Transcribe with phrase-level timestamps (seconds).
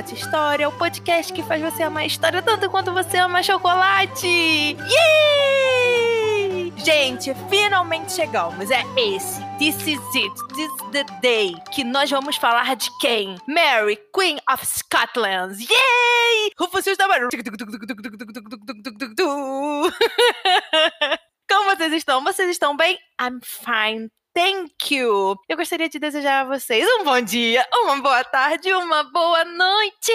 [0.00, 4.26] Chocolate História, o podcast que faz você amar a história tanto quanto você ama chocolate!
[4.26, 5.92] Yay!
[6.78, 8.70] Gente, finalmente chegamos.
[8.70, 9.42] É esse.
[9.58, 10.32] This is it.
[10.54, 13.36] This is the day que nós vamos falar de quem?
[13.46, 15.62] Mary, Queen of Scotland.
[15.62, 16.52] Yay!
[16.58, 17.06] Rufus da.
[21.46, 22.24] Como vocês estão?
[22.24, 22.98] Vocês estão bem?
[23.20, 24.08] I'm fine.
[24.42, 25.36] Thank you!
[25.46, 30.10] Eu gostaria de desejar a vocês um bom dia, uma boa tarde, uma boa noite!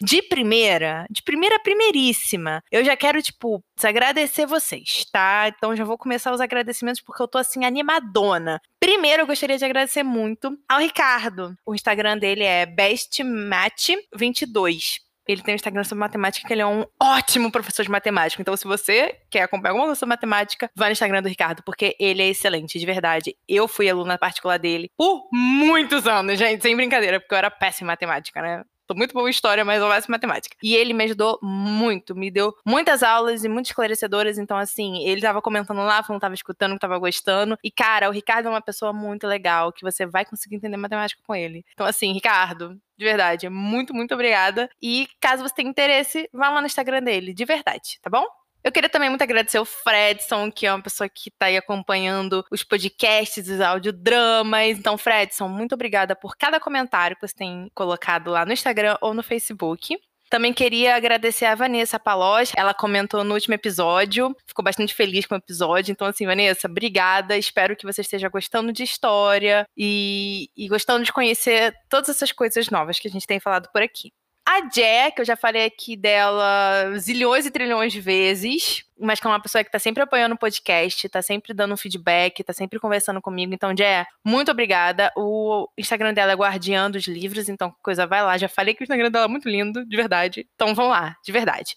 [0.00, 5.48] De primeira, de primeira primeiríssima, eu já quero, tipo, agradecer vocês, tá?
[5.48, 8.62] Então já vou começar os agradecimentos porque eu tô, assim, animadona.
[8.78, 11.56] Primeiro, eu gostaria de agradecer muito ao Ricardo.
[11.66, 15.00] O Instagram dele é bestmatch22.
[15.26, 18.40] Ele tem um Instagram sobre matemática, que ele é um ótimo professor de matemática.
[18.40, 21.96] Então, se você quer acompanhar alguma coisa sobre matemática, vá no Instagram do Ricardo, porque
[21.98, 23.36] ele é excelente, de verdade.
[23.48, 27.90] Eu fui aluna particular dele por muitos anos, gente, sem brincadeira, porque eu era péssima
[27.90, 28.62] em matemática, né?
[28.90, 30.56] Tô muito boa em história, mas eu gosto de matemática.
[30.60, 34.36] E ele me ajudou muito, me deu muitas aulas e muito esclarecedoras.
[34.36, 37.56] Então, assim, ele tava comentando lá, falando que tava escutando, que tava gostando.
[37.62, 41.22] E, cara, o Ricardo é uma pessoa muito legal, que você vai conseguir entender matemática
[41.24, 41.64] com ele.
[41.72, 44.68] Então, assim, Ricardo, de verdade, muito, muito obrigada.
[44.82, 48.26] E caso você tenha interesse, vá lá no Instagram dele, de verdade, tá bom?
[48.62, 52.44] Eu queria também muito agradecer o Fredson, que é uma pessoa que está aí acompanhando
[52.50, 54.78] os podcasts, os audiodramas.
[54.78, 59.14] Então, Fredson, muito obrigada por cada comentário que você tem colocado lá no Instagram ou
[59.14, 59.96] no Facebook.
[60.30, 62.52] Também queria agradecer a Vanessa Palós.
[62.56, 65.90] Ela comentou no último episódio, ficou bastante feliz com o episódio.
[65.90, 67.36] Então, assim, Vanessa, obrigada.
[67.36, 72.70] Espero que você esteja gostando de história e, e gostando de conhecer todas essas coisas
[72.70, 74.12] novas que a gente tem falado por aqui.
[74.46, 79.30] A Jack, eu já falei aqui dela zilhões e trilhões de vezes, mas que é
[79.30, 83.20] uma pessoa que tá sempre apoiando o podcast, tá sempre dando feedback, tá sempre conversando
[83.20, 83.54] comigo.
[83.54, 85.12] Então, Jack, muito obrigada.
[85.16, 88.36] O Instagram dela é Guardiã dos Livros, então coisa vai lá.
[88.36, 90.48] Já falei que o Instagram dela é muito lindo, de verdade.
[90.54, 91.76] Então vão lá, de verdade.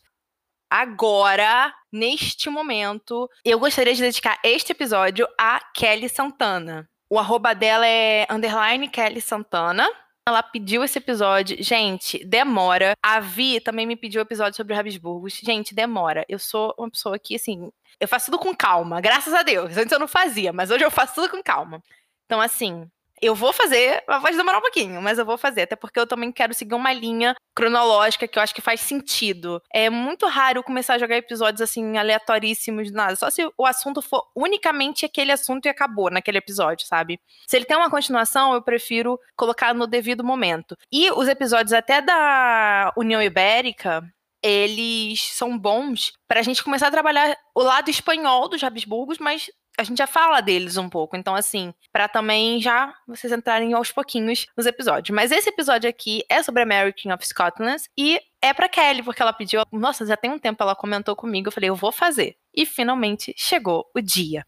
[0.69, 6.89] Agora, neste momento, eu gostaria de dedicar este episódio a Kelly Santana.
[7.07, 9.87] O arroba dela é underline Kelly Santana.
[10.27, 11.61] Ela pediu esse episódio.
[11.61, 12.93] Gente, demora.
[13.03, 15.33] A Vi também me pediu episódio sobre Habsburgos.
[15.43, 16.25] Gente, demora.
[16.29, 17.69] Eu sou uma pessoa que, assim,
[17.99, 19.75] eu faço tudo com calma, graças a Deus.
[19.77, 21.83] Antes eu não fazia, mas hoje eu faço tudo com calma.
[22.25, 22.89] Então, assim,
[23.25, 26.31] eu vou fazer, pode demorar um pouquinho, mas eu vou fazer, até porque eu também
[26.31, 29.61] quero seguir uma linha cronológica que eu acho que faz sentido.
[29.73, 34.23] É muito raro começar a jogar episódios assim aleatoríssimos, nada, só se o assunto for
[34.35, 37.19] unicamente aquele assunto e acabou naquele episódio, sabe?
[37.47, 40.75] Se ele tem uma continuação, eu prefiro colocar no devido momento.
[40.91, 44.03] E os episódios até da União Ibérica,
[44.43, 49.49] eles são bons para a gente começar a trabalhar o lado espanhol dos Habsburgos, mas
[49.77, 51.15] a gente já fala deles um pouco.
[51.15, 55.15] Então, assim, para também já vocês entrarem aos pouquinhos nos episódios.
[55.15, 59.33] Mas esse episódio aqui é sobre American of Scotland e é pra Kelly, porque ela
[59.33, 59.61] pediu.
[59.71, 61.47] Nossa, já tem um tempo ela comentou comigo.
[61.47, 62.35] Eu falei, eu vou fazer.
[62.53, 64.45] E finalmente chegou o dia.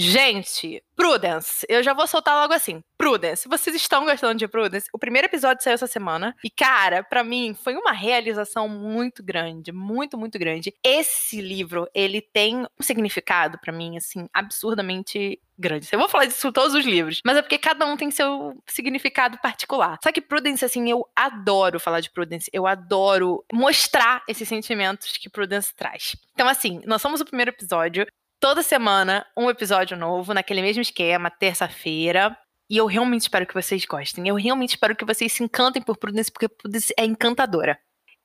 [0.00, 2.84] Gente, Prudence, eu já vou soltar logo assim.
[2.96, 4.86] Prudence, vocês estão gostando de Prudence?
[4.92, 9.72] O primeiro episódio saiu essa semana e, cara, para mim foi uma realização muito grande,
[9.72, 10.72] muito, muito grande.
[10.84, 15.88] Esse livro, ele tem um significado para mim, assim, absurdamente grande.
[15.90, 18.56] Eu vou falar disso em todos os livros, mas é porque cada um tem seu
[18.68, 19.98] significado particular.
[20.00, 25.28] Só que Prudence, assim, eu adoro falar de Prudence, eu adoro mostrar esses sentimentos que
[25.28, 26.14] Prudence traz.
[26.34, 28.06] Então, assim, nós somos o primeiro episódio
[28.40, 32.36] toda semana um episódio novo, naquele mesmo esquema, terça-feira.
[32.70, 34.28] E eu realmente espero que vocês gostem.
[34.28, 37.78] Eu realmente espero que vocês se encantem por Prudence, porque Prudence é encantadora.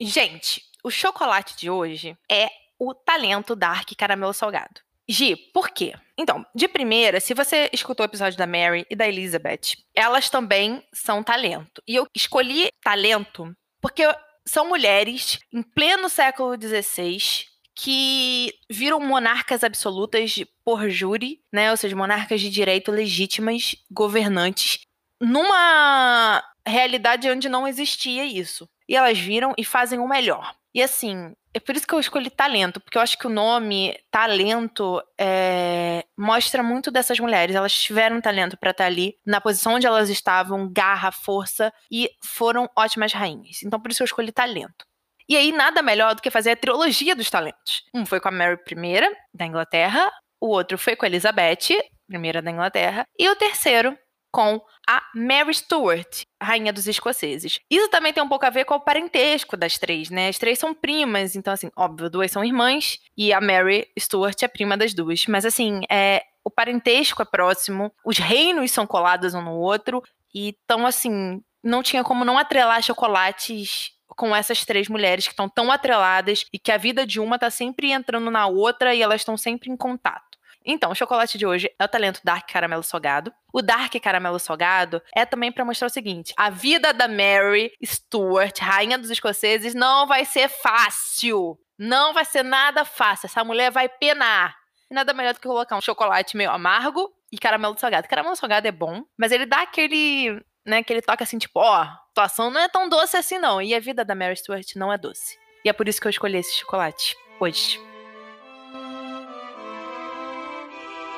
[0.00, 2.48] Gente, o chocolate de hoje é
[2.78, 4.80] o talento Dark Caramelo Salgado.
[5.06, 5.92] Gi, por quê?
[6.16, 10.82] Então, de primeira, se você escutou o episódio da Mary e da Elizabeth, elas também
[10.94, 11.82] são talento.
[11.86, 14.02] E eu escolhi talento porque
[14.48, 21.70] são mulheres em pleno século XVI que viram monarcas absolutas por júri, né?
[21.70, 24.80] Ou seja, monarcas de direito legítimas, governantes,
[25.20, 28.68] numa realidade onde não existia isso.
[28.88, 30.54] E elas viram e fazem o melhor.
[30.74, 33.94] E assim, é por isso que eu escolhi talento, porque eu acho que o nome
[34.10, 37.54] talento é, mostra muito dessas mulheres.
[37.54, 42.10] Elas tiveram talento para estar tá ali, na posição onde elas estavam, garra, força, e
[42.24, 43.62] foram ótimas rainhas.
[43.62, 44.86] Então por isso eu escolhi talento.
[45.28, 47.84] E aí, nada melhor do que fazer a trilogia dos talentos.
[47.94, 50.10] Um foi com a Mary I, da Inglaterra,
[50.40, 53.96] o outro foi com a Elizabeth, primeira da Inglaterra, e o terceiro
[54.32, 57.60] com a Mary Stuart, rainha dos escoceses.
[57.70, 60.28] Isso também tem um pouco a ver com o parentesco das três, né?
[60.28, 64.48] As três são primas, então assim, óbvio, duas são irmãs e a Mary Stuart é
[64.48, 65.26] prima das duas.
[65.26, 70.02] Mas assim, é, o parentesco é próximo, os reinos são colados um no outro,
[70.34, 75.48] e então assim, não tinha como não atrelar chocolates com essas três mulheres que estão
[75.48, 79.20] tão atreladas e que a vida de uma tá sempre entrando na outra e elas
[79.20, 80.32] estão sempre em contato.
[80.64, 83.32] Então, o chocolate de hoje é o talento Dark Caramelo Salgado.
[83.52, 88.58] O Dark Caramelo Salgado é também para mostrar o seguinte: a vida da Mary Stuart,
[88.60, 91.58] rainha dos escoceses, não vai ser fácil.
[91.78, 93.26] Não vai ser nada fácil.
[93.26, 94.56] Essa mulher vai penar.
[94.90, 98.06] E nada melhor do que colocar um chocolate meio amargo e caramelo salgado.
[98.06, 102.50] Caramelo salgado é bom, mas ele dá aquele, né, aquele toque assim, tipo, ó, situação
[102.50, 103.60] não é tão doce assim não.
[103.60, 105.38] E a vida da Mary Stuart não é doce.
[105.64, 107.80] E é por isso que eu escolhi esse chocolate hoje.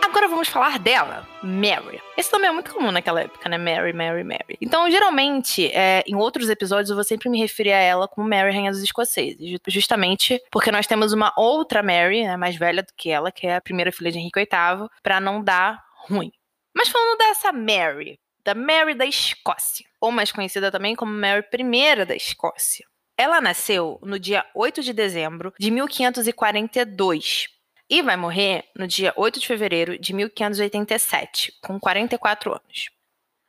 [0.03, 2.01] Agora vamos falar dela, Mary.
[2.17, 3.59] Esse nome é muito comum naquela época, né?
[3.59, 4.57] Mary, Mary, Mary.
[4.61, 8.53] Então, geralmente, é, em outros episódios, eu vou sempre me referir a ela como Mary,
[8.53, 9.59] Rainha dos Escoceses.
[9.67, 13.57] Justamente porque nós temos uma outra Mary, né, mais velha do que ela, que é
[13.57, 16.31] a primeira filha de Henrique VIII, para não dar ruim.
[16.77, 22.05] Mas falando dessa Mary, da Mary da Escócia, ou mais conhecida também como Mary I
[22.05, 22.87] da Escócia.
[23.17, 27.49] Ela nasceu no dia 8 de dezembro de 1542
[27.89, 32.91] e vai morrer no dia 8 de fevereiro de 1587, com 44 anos.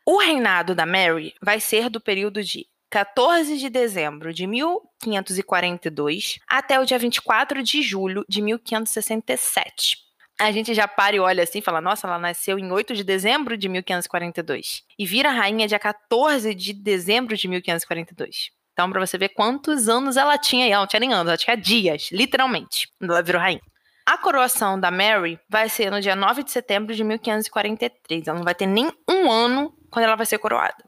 [0.06, 6.80] O reinado da Mary vai ser do período de 14 de dezembro de 1542 até
[6.80, 10.05] o dia 24 de julho de 1567.
[10.40, 13.58] A gente já para e olha assim fala: nossa, ela nasceu em 8 de dezembro
[13.58, 18.52] de 1542 e vira rainha dia 14 de dezembro de 1542.
[18.74, 21.56] Então, para você ver quantos anos ela tinha, ela não tinha nem anos, ela tinha
[21.56, 23.62] dias, literalmente, quando ela virou rainha.
[24.06, 28.28] A coroação da Mary vai ser no dia 9 de setembro de 1543.
[28.28, 30.84] Ela não vai ter nem um ano quando ela vai ser coroada.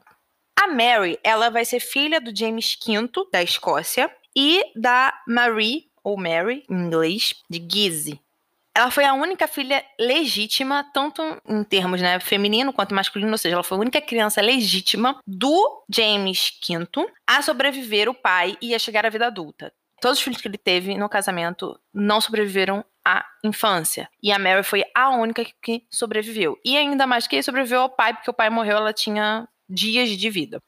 [0.60, 6.16] A Mary, ela vai ser filha do James V da Escócia e da Marie, ou
[6.16, 8.20] Mary em inglês, de Guise.
[8.78, 13.56] Ela foi a única filha legítima, tanto em termos né, feminino quanto masculino, ou seja,
[13.56, 16.86] ela foi a única criança legítima do James V
[17.26, 19.72] a sobreviver o pai e a chegar à vida adulta.
[20.00, 24.08] Todos os filhos que ele teve no casamento não sobreviveram à infância.
[24.22, 26.56] E a Mary foi a única que sobreviveu.
[26.64, 30.30] E ainda mais que sobreviveu ao pai, porque o pai morreu, ela tinha dias de
[30.30, 30.62] vida.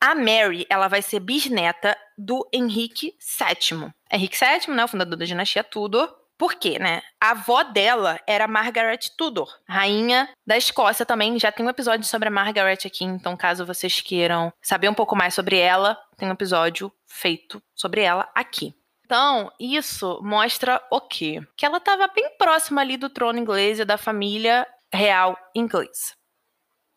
[0.00, 3.92] A Mary, ela vai ser bisneta do Henrique VII.
[4.10, 7.02] Henrique VII, né, o fundador da dinastia Tudor, por quê, né?
[7.20, 11.38] A avó dela era Margaret Tudor, rainha da Escócia também.
[11.38, 15.14] Já tem um episódio sobre a Margaret aqui, então caso vocês queiram saber um pouco
[15.14, 18.74] mais sobre ela, tem um episódio feito sobre ela aqui.
[19.04, 21.40] Então, isso mostra o quê?
[21.56, 26.14] Que ela estava bem próxima ali do trono inglês e da família real inglesa.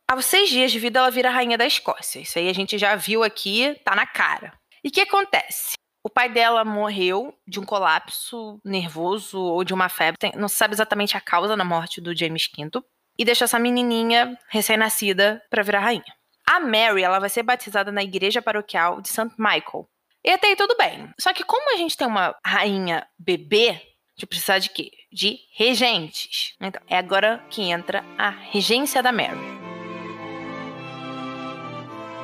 [0.10, 2.20] Aos seis dias de vida, ela vira rainha da Escócia.
[2.20, 4.54] Isso aí a gente já viu aqui, tá na cara.
[4.82, 5.74] E o que acontece?
[6.08, 10.18] O pai dela morreu de um colapso nervoso ou de uma febre.
[10.38, 12.82] Não se sabe exatamente a causa da morte do James V.
[13.20, 16.16] E deixou essa menininha recém-nascida para virar rainha.
[16.50, 19.32] A Mary, ela vai ser batizada na igreja paroquial de St.
[19.38, 19.90] Michael.
[20.24, 21.10] E até aí tudo bem.
[21.20, 23.74] Só que como a gente tem uma rainha bebê, a
[24.16, 24.92] gente precisa de quê?
[25.12, 26.56] De regentes.
[26.62, 29.38] Então, é agora que entra a regência da Mary.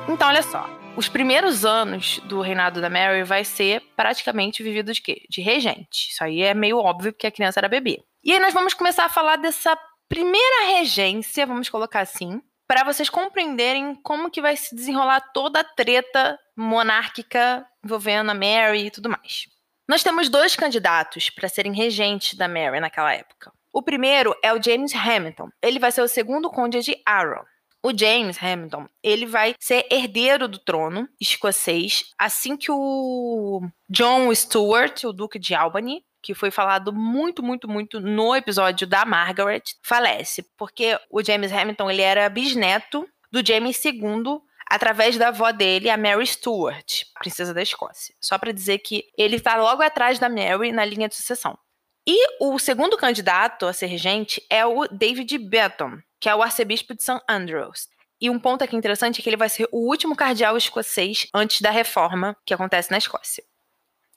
[0.08, 5.02] Então, olha só os primeiros anos do reinado da Mary vai ser praticamente vivido de
[5.02, 5.22] quê?
[5.28, 6.10] De regente.
[6.10, 8.02] Isso aí é meio óbvio porque a criança era bebê.
[8.22, 9.76] E aí nós vamos começar a falar dessa
[10.08, 15.64] primeira regência, vamos colocar assim, para vocês compreenderem como que vai se desenrolar toda a
[15.64, 19.46] treta monárquica envolvendo a Mary e tudo mais.
[19.88, 23.52] Nós temos dois candidatos para serem regentes da Mary naquela época.
[23.72, 25.48] O primeiro é o James Hamilton.
[25.60, 27.42] Ele vai ser o segundo conde de Arran.
[27.84, 33.60] O James Hamilton, ele vai ser herdeiro do trono escocês assim que o
[33.90, 39.04] John Stuart, o Duque de Albany, que foi falado muito, muito, muito no episódio da
[39.04, 45.52] Margaret, falece, porque o James Hamilton ele era bisneto do James II através da avó
[45.52, 48.14] dele, a Mary Stuart, princesa da Escócia.
[48.18, 51.58] Só para dizer que ele está logo atrás da Mary na linha de sucessão.
[52.06, 56.94] E o segundo candidato a ser regente é o David Benton, que é o arcebispo
[56.94, 57.20] de St.
[57.28, 57.86] Andrews.
[58.18, 61.60] E um ponto aqui interessante é que ele vai ser o último cardeal escocês antes
[61.60, 63.44] da reforma que acontece na Escócia.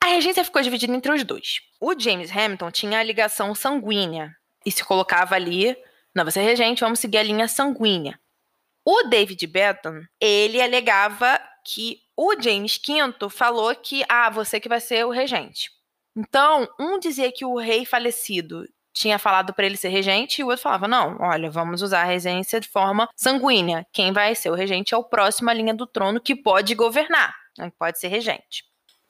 [0.01, 1.59] A regência ficou dividida entre os dois.
[1.81, 4.33] O James Hamilton tinha a ligação sanguínea
[4.65, 5.75] e se colocava ali,
[6.15, 8.17] não, você é regente, vamos seguir a linha sanguínea.
[8.85, 14.79] O David Benton, ele alegava que o James V falou que, ah, você que vai
[14.79, 15.69] ser o regente.
[16.15, 18.63] Então, um dizia que o rei falecido
[18.97, 22.05] tinha falado para ele ser regente e o outro falava: não, olha, vamos usar a
[22.05, 23.85] regência de forma sanguínea.
[23.93, 27.35] Quem vai ser o regente é o próximo à linha do trono que pode governar,
[27.57, 28.63] né, que pode ser regente.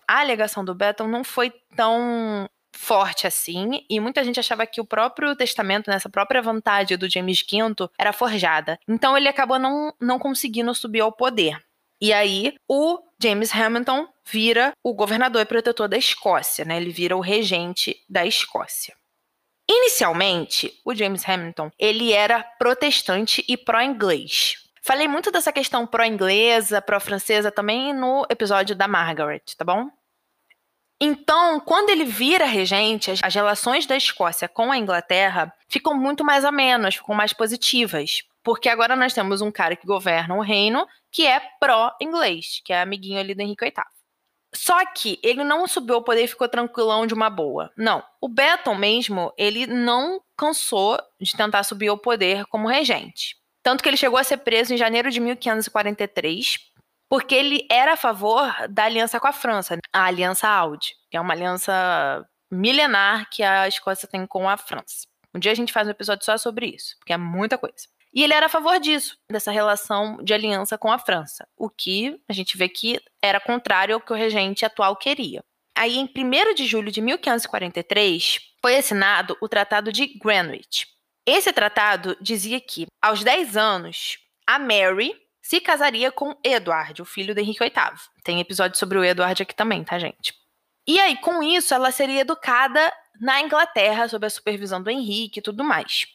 [0.08, 4.86] A alegação do Beton não foi tão forte assim, e muita gente achava que o
[4.86, 8.80] próprio testamento, nessa própria vontade do James V, era forjada.
[8.88, 11.60] Então ele acabou não, não conseguindo subir ao poder.
[12.00, 16.78] E aí, o James Hamilton vira o governador e protetor da Escócia, né?
[16.78, 18.96] Ele vira o regente da Escócia.
[19.70, 24.64] Inicialmente, o James Hamilton, ele era protestante e pró-inglês.
[24.82, 29.90] Falei muito dessa questão pró-inglesa, pró-francesa também no episódio da Margaret, tá bom?
[31.00, 36.46] Então, quando ele vira regente, as relações da Escócia com a Inglaterra ficam muito mais
[36.46, 38.24] amenas, ficam mais positivas.
[38.42, 42.82] Porque agora nós temos um cara que governa o reino que é pró-inglês, que é
[42.82, 43.97] amiguinho ali do Henrique VIII.
[44.58, 47.72] Só que ele não subiu ao poder e ficou tranquilão de uma boa.
[47.78, 48.04] Não.
[48.20, 53.36] O Beton mesmo, ele não cansou de tentar subir ao poder como regente.
[53.62, 56.58] Tanto que ele chegou a ser preso em janeiro de 1543,
[57.08, 61.22] porque ele era a favor da aliança com a França, a Aliança Audi, que é
[61.22, 65.06] uma aliança milenar que a Escócia tem com a França.
[65.36, 67.88] Um dia a gente faz um episódio só sobre isso, porque é muita coisa.
[68.14, 72.20] E ele era a favor disso, dessa relação de aliança com a França, o que
[72.28, 75.44] a gente vê que era contrário ao que o regente atual queria.
[75.76, 80.88] Aí, em 1 de julho de 1543, foi assinado o Tratado de Greenwich.
[81.26, 87.36] Esse tratado dizia que, aos 10 anos, a Mary se casaria com Edward, o filho
[87.36, 87.74] de Henrique VIII.
[88.24, 90.34] Tem episódio sobre o Edward aqui também, tá, gente?
[90.88, 95.44] E aí, com isso, ela seria educada na Inglaterra, sob a supervisão do Henrique e
[95.44, 96.08] tudo mais.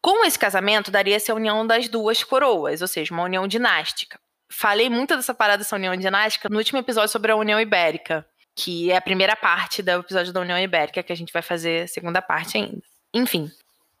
[0.00, 4.18] Com esse casamento, daria-se a união das duas coroas, ou seja, uma união dinástica.
[4.50, 8.26] Falei muito dessa parada dessa união dinástica no último episódio sobre a União Ibérica,
[8.56, 11.88] que é a primeira parte do episódio da União Ibérica, que a gente vai fazer
[11.88, 12.82] segunda parte ainda.
[13.12, 13.50] Enfim,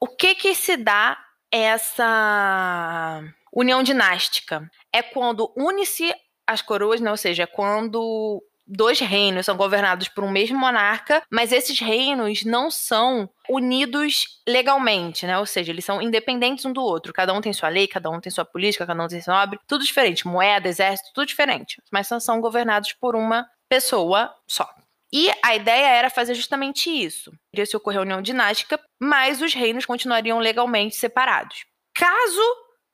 [0.00, 1.18] o que que se dá
[1.52, 4.70] essa união dinástica?
[4.92, 6.14] É quando une-se
[6.46, 7.10] as coroas, né?
[7.10, 12.44] ou seja, é quando dois reinos são governados por um mesmo monarca, mas esses reinos
[12.44, 15.38] não são unidos legalmente, né?
[15.38, 17.12] Ou seja, eles são independentes um do outro.
[17.12, 19.58] Cada um tem sua lei, cada um tem sua política, cada um tem seu nobre,
[19.66, 20.26] tudo diferente.
[20.26, 21.80] Moeda, exército, tudo diferente.
[21.90, 24.68] Mas são governados por uma pessoa só.
[25.10, 27.32] E a ideia era fazer justamente isso.
[27.52, 31.64] Iria se ocorrer a união dinástica, mas os reinos continuariam legalmente separados.
[31.94, 32.42] Caso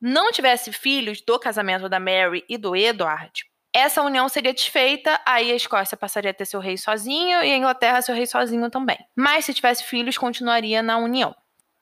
[0.00, 5.50] não tivesse filhos do casamento da Mary e do Edward, essa união seria desfeita, aí
[5.50, 8.96] a Escócia passaria a ter seu rei sozinho e a Inglaterra seu rei sozinho também.
[9.16, 11.34] Mas se tivesse filhos, continuaria na união.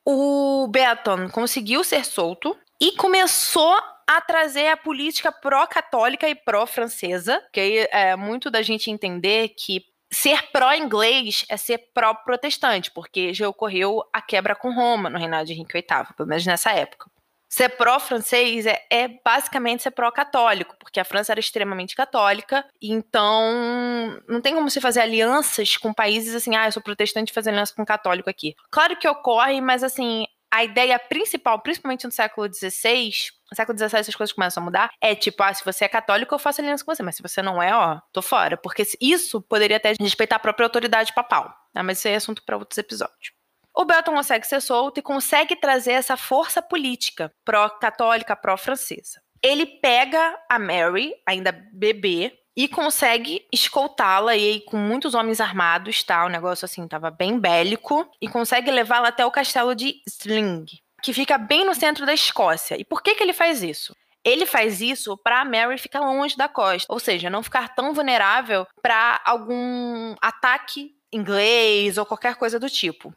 [0.04, 3.76] O Beaton conseguiu ser solto e começou
[4.08, 10.50] a trazer a política pró-católica e pró-francesa, que é muito da gente entender que ser
[10.50, 15.74] pró-inglês é ser pró-protestante, porque já ocorreu a quebra com Roma no reinado de Henrique
[15.74, 17.11] VIII, pelo menos nessa época
[17.52, 24.40] ser pró-francês é, é, basicamente ser pró-católico, porque a França era extremamente católica, então não
[24.40, 27.84] tem como você fazer alianças com países assim, ah, eu sou protestante fazer aliança com
[27.84, 28.54] católico aqui.
[28.70, 33.12] Claro que ocorre, mas assim, a ideia principal, principalmente no século XVI,
[33.50, 36.34] no século XVII essas coisas começam a mudar, é tipo, ah, se você é católico,
[36.34, 38.56] eu faço aliança com você, mas se você não é, ó, tô fora.
[38.56, 41.82] Porque isso poderia até respeitar a própria autoridade papal, né?
[41.82, 43.41] mas isso é assunto para outros episódios.
[43.74, 49.20] O Belton consegue ser solto e consegue trazer essa força política pró-católica, pró-francesa.
[49.42, 56.24] Ele pega a Mary, ainda bebê, e consegue escoltá-la e com muitos homens armados, tá?
[56.26, 60.66] O negócio assim tava bem bélico e consegue levá-la até o castelo de Sling,
[61.02, 62.76] que fica bem no centro da Escócia.
[62.78, 63.96] E por que que ele faz isso?
[64.22, 68.66] Ele faz isso para Mary ficar longe da costa, ou seja, não ficar tão vulnerável
[68.80, 73.12] para algum ataque inglês ou qualquer coisa do tipo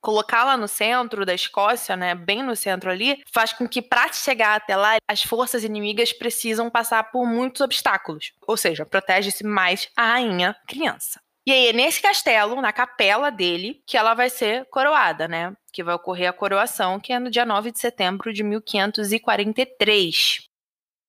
[0.00, 4.56] colocá-la no centro da Escócia, né, bem no centro ali, faz com que para chegar
[4.56, 8.32] até lá as forças inimigas precisam passar por muitos obstáculos.
[8.46, 11.20] Ou seja, protege-se mais a rainha criança.
[11.46, 15.54] E aí é nesse castelo, na capela dele, que ela vai ser coroada, né?
[15.72, 20.46] Que vai ocorrer a coroação, que é no dia 9 de setembro de 1543.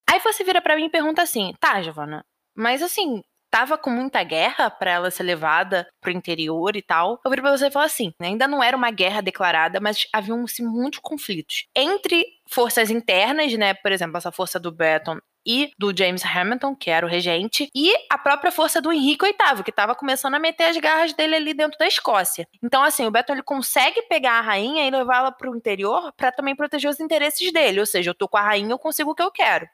[0.09, 4.23] Aí você vira para mim e pergunta assim: "Tá, Giovana, mas assim, tava com muita
[4.23, 7.19] guerra para ela ser levada pro interior e tal.
[7.23, 10.65] Eu virei pra você e assim: ainda não era uma guerra declarada, mas haviam assim,
[10.65, 13.73] muitos conflitos entre forças internas, né?
[13.73, 17.93] Por exemplo, essa força do Beton e do James Hamilton, que era o regente, e
[18.11, 21.53] a própria força do Henrique VIII, que estava começando a meter as garras dele ali
[21.53, 22.47] dentro da Escócia.
[22.61, 26.31] Então, assim, o Beton ele consegue pegar a rainha e levá-la para o interior para
[26.31, 27.79] também proteger os interesses dele.
[27.79, 29.67] Ou seja, eu tô com a rainha, eu consigo o que eu quero.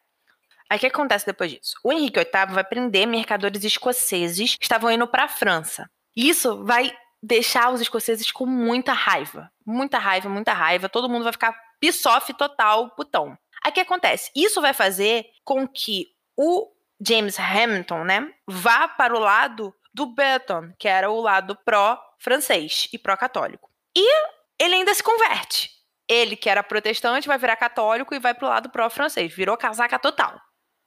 [0.70, 1.76] Aí o que acontece depois disso?
[1.84, 5.90] O Henrique VIII vai prender mercadores escoceses que estavam indo para a França.
[6.16, 9.52] Isso vai deixar os escoceses com muita raiva.
[9.66, 10.90] Muita raiva, muita raiva.
[10.90, 13.38] Todo mundo vai ficar pisoff total, putão.
[13.64, 14.32] Aí o que acontece?
[14.36, 16.08] Isso vai fazer com que
[16.38, 16.72] o
[17.06, 22.98] James Hamilton, né, vá para o lado do Beton, que era o lado pró-francês e
[22.98, 23.70] pró-católico.
[23.96, 24.28] E
[24.60, 25.70] ele ainda se converte.
[26.08, 29.34] Ele, que era protestante, vai virar católico e vai para o lado pró-francês.
[29.34, 30.40] Virou casaca total.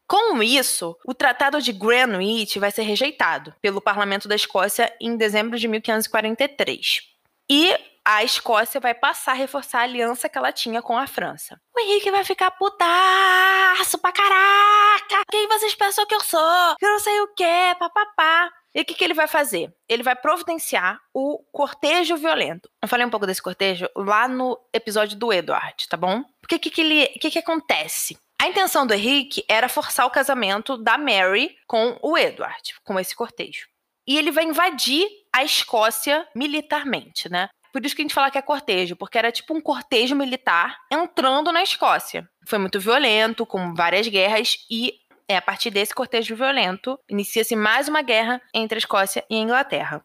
[0.09, 5.59] Com isso, o Tratado de Greenwich vai ser rejeitado pelo Parlamento da Escócia em dezembro
[5.59, 7.03] de 1543.
[7.51, 11.61] E a Escócia vai passar a reforçar a aliança que ela tinha com a França.
[11.77, 15.25] O Henrique vai ficar putaço pra caraca!
[15.31, 16.77] Quem vocês pensam que eu sou?
[16.81, 18.51] Eu não sei o que, papapá.
[18.75, 19.71] E o que, que ele vai fazer?
[19.87, 22.71] Ele vai providenciar o cortejo violento.
[22.81, 26.25] Eu falei um pouco desse cortejo lá no episódio do Edward, tá bom?
[26.41, 28.17] Porque o que, que, que, que acontece?
[28.41, 33.15] A intenção do Henrique era forçar o casamento da Mary com o Edward, com esse
[33.15, 33.67] cortejo.
[34.07, 37.49] E ele vai invadir a Escócia militarmente, né?
[37.73, 40.79] Por isso que a gente fala que é cortejo, porque era tipo um cortejo militar
[40.91, 42.29] entrando na Escócia.
[42.47, 44.95] Foi muito violento, com várias guerras, e
[45.29, 49.41] é a partir desse cortejo violento inicia-se mais uma guerra entre a Escócia e a
[49.41, 50.03] Inglaterra.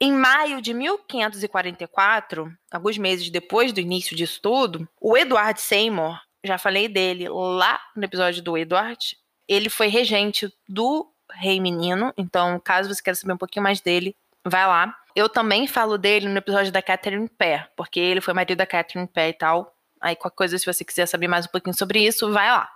[0.00, 6.58] Em maio de 1544, alguns meses depois do início disso tudo, o Edward Seymour já
[6.58, 9.16] falei dele lá no episódio do Edward.
[9.48, 14.14] Ele foi regente do Rei Menino, então caso você queira saber um pouquinho mais dele,
[14.44, 14.96] vai lá.
[15.14, 19.06] Eu também falo dele no episódio da Catherine Pé, porque ele foi marido da Catherine
[19.06, 19.74] Pé e tal.
[20.00, 22.68] Aí qualquer coisa, se você quiser saber mais um pouquinho sobre isso, vai lá.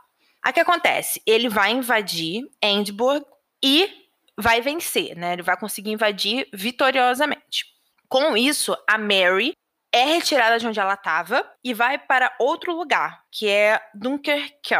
[0.46, 1.20] O que acontece?
[1.26, 3.24] Ele vai invadir Edinburgh
[3.62, 5.34] e vai vencer, né?
[5.34, 7.66] Ele vai conseguir invadir vitoriosamente.
[8.08, 9.52] Com isso, a Mary
[9.92, 14.74] é retirada de onde ela estava e vai para outro lugar, que é Dunkerque.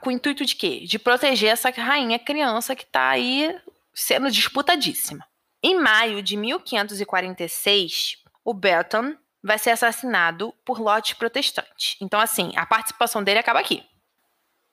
[0.00, 0.84] Com o intuito de quê?
[0.86, 3.58] De proteger essa rainha criança que está aí
[3.92, 5.26] sendo disputadíssima.
[5.62, 11.96] Em maio de 1546, o Belton vai ser assassinado por lotes protestantes.
[12.00, 13.84] Então, assim, a participação dele acaba aqui.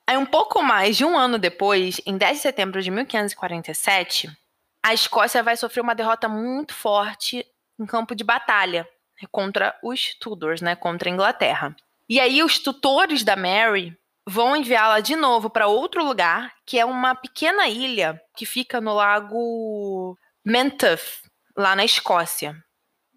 [0.08, 4.30] Aí, um pouco mais de um ano depois, em 10 de setembro de 1547,
[4.84, 7.44] a Escócia vai sofrer uma derrota muito forte
[7.80, 8.88] em campo de batalha,
[9.32, 11.76] contra os Tudors, né, contra a Inglaterra.
[12.08, 13.98] E aí os tutores da Mary
[14.28, 18.94] vão enviá-la de novo para outro lugar, que é uma pequena ilha que fica no
[18.94, 21.22] lago Menteith,
[21.56, 22.56] lá na Escócia.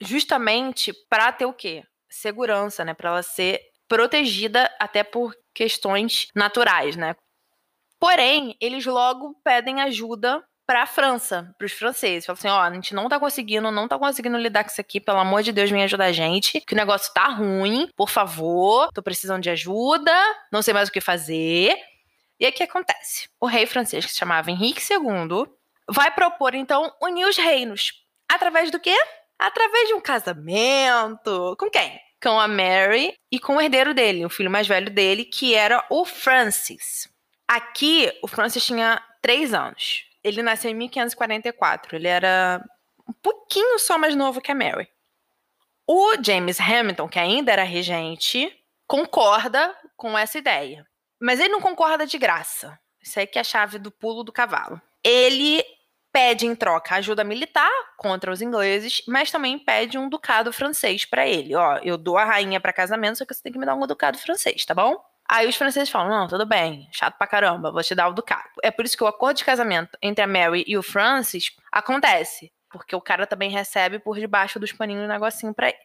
[0.01, 1.83] Justamente para ter o quê?
[2.09, 7.17] Segurança, né, para ela ser protegida até por questões naturais, né?
[7.99, 12.27] Porém, eles logo pedem ajuda para a França, para os franceses.
[12.27, 15.01] Fala assim, ó, a gente não tá conseguindo, não tá conseguindo lidar com isso aqui,
[15.01, 18.93] pelo amor de Deus, me ajuda a gente, que o negócio tá ruim, por favor,
[18.93, 20.13] tô precisando de ajuda,
[20.53, 21.75] não sei mais o que fazer.
[22.39, 23.31] E aí o que acontece?
[23.41, 25.47] O rei francês, que se chamava Henrique II,
[25.89, 27.93] vai propor então unir os reinos.
[28.31, 28.95] Através do quê?
[29.39, 31.57] Através de um casamento.
[31.59, 31.99] Com quem?
[32.23, 35.83] Com a Mary e com o herdeiro dele, o filho mais velho dele, que era
[35.89, 37.09] o Francis.
[37.49, 40.08] Aqui, o Francis tinha três anos.
[40.29, 41.97] Ele nasceu em 1544.
[41.97, 42.65] Ele era
[43.09, 44.89] um pouquinho só mais novo que a Mary.
[45.87, 48.53] O James Hamilton, que ainda era regente,
[48.87, 50.87] concorda com essa ideia.
[51.21, 52.79] Mas ele não concorda de graça.
[53.01, 54.81] Isso aí que é a chave do pulo do cavalo.
[55.03, 55.65] Ele
[56.13, 61.27] pede em troca ajuda militar contra os ingleses, mas também pede um ducado francês para
[61.27, 61.55] ele.
[61.55, 63.87] Ó, eu dou a rainha para casamento, só que você tem que me dar um
[63.87, 65.03] ducado francês, tá bom?
[65.31, 68.49] Aí os franceses falam: não, tudo bem, chato pra caramba, vou te dar o ducado.
[68.63, 72.51] É por isso que o acordo de casamento entre a Mary e o Francis acontece,
[72.71, 75.79] porque o cara também recebe por debaixo dos paninhos um negocinho pra ele.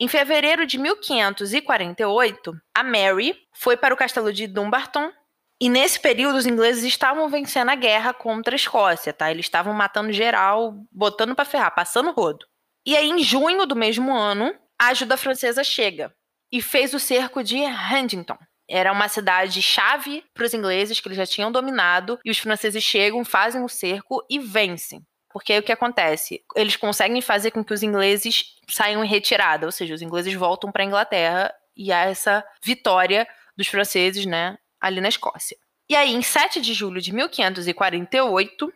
[0.00, 5.12] Em fevereiro de 1548, a Mary foi para o castelo de Dumbarton.
[5.60, 9.30] E nesse período, os ingleses estavam vencendo a guerra contra a Escócia, tá?
[9.30, 12.44] Eles estavam matando geral, botando para ferrar, passando rodo.
[12.84, 16.12] E aí, em junho do mesmo ano, a ajuda francesa chega
[16.52, 18.36] e fez o cerco de Huntington.
[18.68, 23.24] Era uma cidade-chave para os ingleses que eles já tinham dominado, e os franceses chegam,
[23.24, 25.04] fazem o cerco e vencem.
[25.32, 26.44] Porque aí o que acontece?
[26.54, 30.70] Eles conseguem fazer com que os ingleses saiam em retirada, ou seja, os ingleses voltam
[30.70, 35.56] para a Inglaterra e há essa vitória dos franceses, né, ali na Escócia.
[35.88, 38.72] E aí, em 7 de julho de 1548,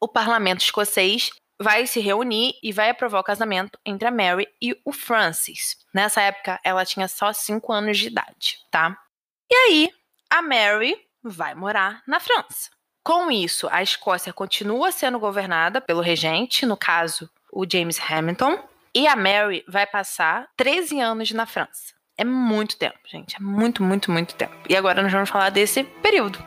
[0.00, 4.74] o parlamento escocês vai se reunir e vai aprovar o casamento entre a Mary e
[4.84, 5.76] o Francis.
[5.92, 8.96] Nessa época, ela tinha só 5 anos de idade, tá?
[9.50, 9.90] E aí,
[10.30, 12.70] a Mary vai morar na França.
[13.02, 18.58] Com isso, a Escócia continua sendo governada pelo regente, no caso, o James Hamilton,
[18.94, 21.94] e a Mary vai passar 13 anos na França.
[22.16, 23.36] É muito tempo, gente.
[23.36, 24.54] É muito, muito, muito tempo.
[24.68, 26.38] E agora nós vamos falar desse período.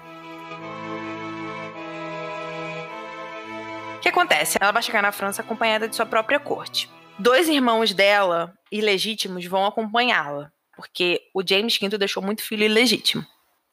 [4.04, 4.58] Que acontece?
[4.60, 6.89] Ela vai chegar na França acompanhada de sua própria corte.
[7.18, 13.26] Dois irmãos dela, ilegítimos, vão acompanhá-la, porque o James V deixou muito filho ilegítimo.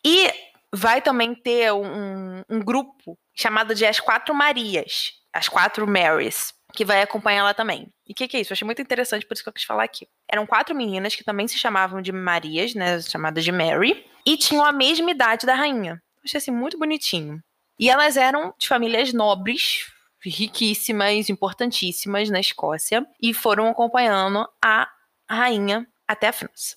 [0.04, 0.30] E
[0.72, 6.84] vai também ter um, um grupo chamado de As Quatro Marias, as Quatro Marys, que
[6.84, 7.88] vai acompanhar ela também.
[8.06, 8.52] E o que, que, é isso?
[8.52, 10.06] Eu achei muito interessante, por isso que eu quis falar aqui.
[10.30, 13.00] Eram quatro meninas que também se chamavam de Marias, né?
[13.00, 16.00] Chamadas de Mary, e tinham a mesma idade da rainha.
[16.18, 17.42] Eu achei assim muito bonitinho.
[17.76, 19.86] E elas eram de famílias nobres,
[20.24, 24.88] riquíssimas, importantíssimas na Escócia, e foram acompanhando a
[25.28, 26.76] rainha até a França.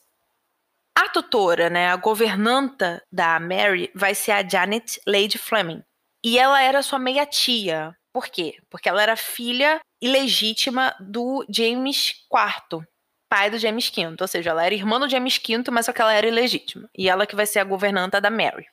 [0.95, 5.83] A tutora, né, a governanta da Mary, vai ser a Janet Lady Fleming.
[6.23, 8.57] E ela era sua meia-tia, por quê?
[8.69, 12.85] Porque ela era filha ilegítima do James IV,
[13.27, 14.15] pai do James V.
[14.21, 16.87] Ou seja, ela era irmã do James V, mas só que ela era ilegítima.
[16.95, 18.67] E ela que vai ser a governanta da Mary.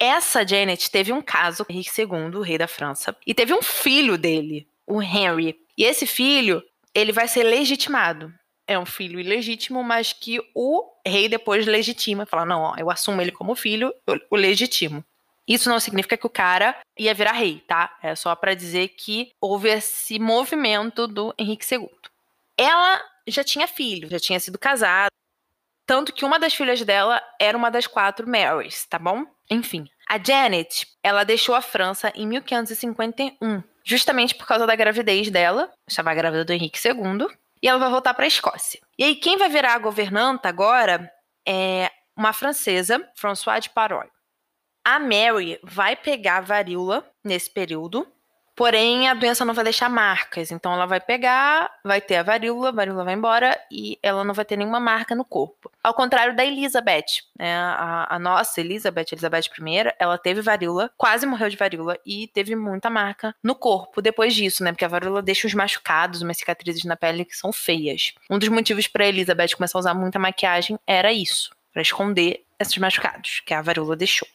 [0.00, 3.62] Essa Janet teve um caso com Henrique II, o rei da França, e teve um
[3.62, 5.58] filho dele, o Henry.
[5.76, 6.62] E esse filho,
[6.94, 8.32] ele vai ser legitimado.
[8.66, 13.20] É um filho ilegítimo, mas que o rei depois legitima, fala: não, ó, eu assumo
[13.20, 15.04] ele como filho, eu o legitimo.
[15.48, 17.96] Isso não significa que o cara ia virar rei, tá?
[18.02, 21.88] É só para dizer que houve esse movimento do Henrique II.
[22.56, 25.08] Ela já tinha filho, já tinha sido casada,
[25.88, 29.24] tanto que uma das filhas dela era uma das quatro Marys, tá bom?
[29.50, 35.72] Enfim, a Janet, ela deixou a França em 1551, justamente por causa da gravidez dela,
[35.88, 37.26] estava grávida do Henrique II,
[37.62, 38.78] e ela vai voltar para a Escócia.
[38.98, 41.10] E aí quem vai virar a governanta agora
[41.46, 44.08] é uma francesa, Françoise de Paroy.
[44.84, 48.06] A Mary vai pegar varíola nesse período,
[48.58, 50.50] porém a doença não vai deixar marcas.
[50.50, 54.34] Então ela vai pegar, vai ter a varíola, a varíola vai embora e ela não
[54.34, 55.70] vai ter nenhuma marca no corpo.
[55.80, 57.54] Ao contrário da Elizabeth, né?
[57.54, 62.56] a, a nossa Elizabeth, Elizabeth I, ela teve varíola, quase morreu de varíola e teve
[62.56, 64.72] muita marca no corpo depois disso, né?
[64.72, 68.12] Porque a varíola deixa os machucados, umas cicatrizes na pele que são feias.
[68.28, 72.76] Um dos motivos para Elizabeth começar a usar muita maquiagem era isso, para esconder esses
[72.76, 74.26] machucados que a varíola deixou.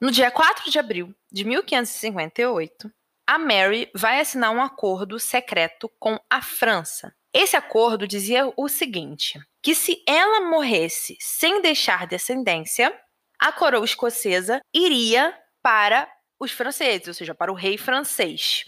[0.00, 2.90] No dia 4 de abril de 1558,
[3.28, 7.14] a Mary vai assinar um acordo secreto com a França.
[7.30, 12.98] Esse acordo dizia o seguinte: que se ela morresse sem deixar descendência,
[13.38, 16.10] a coroa escocesa iria para
[16.40, 18.64] os franceses, ou seja, para o rei francês.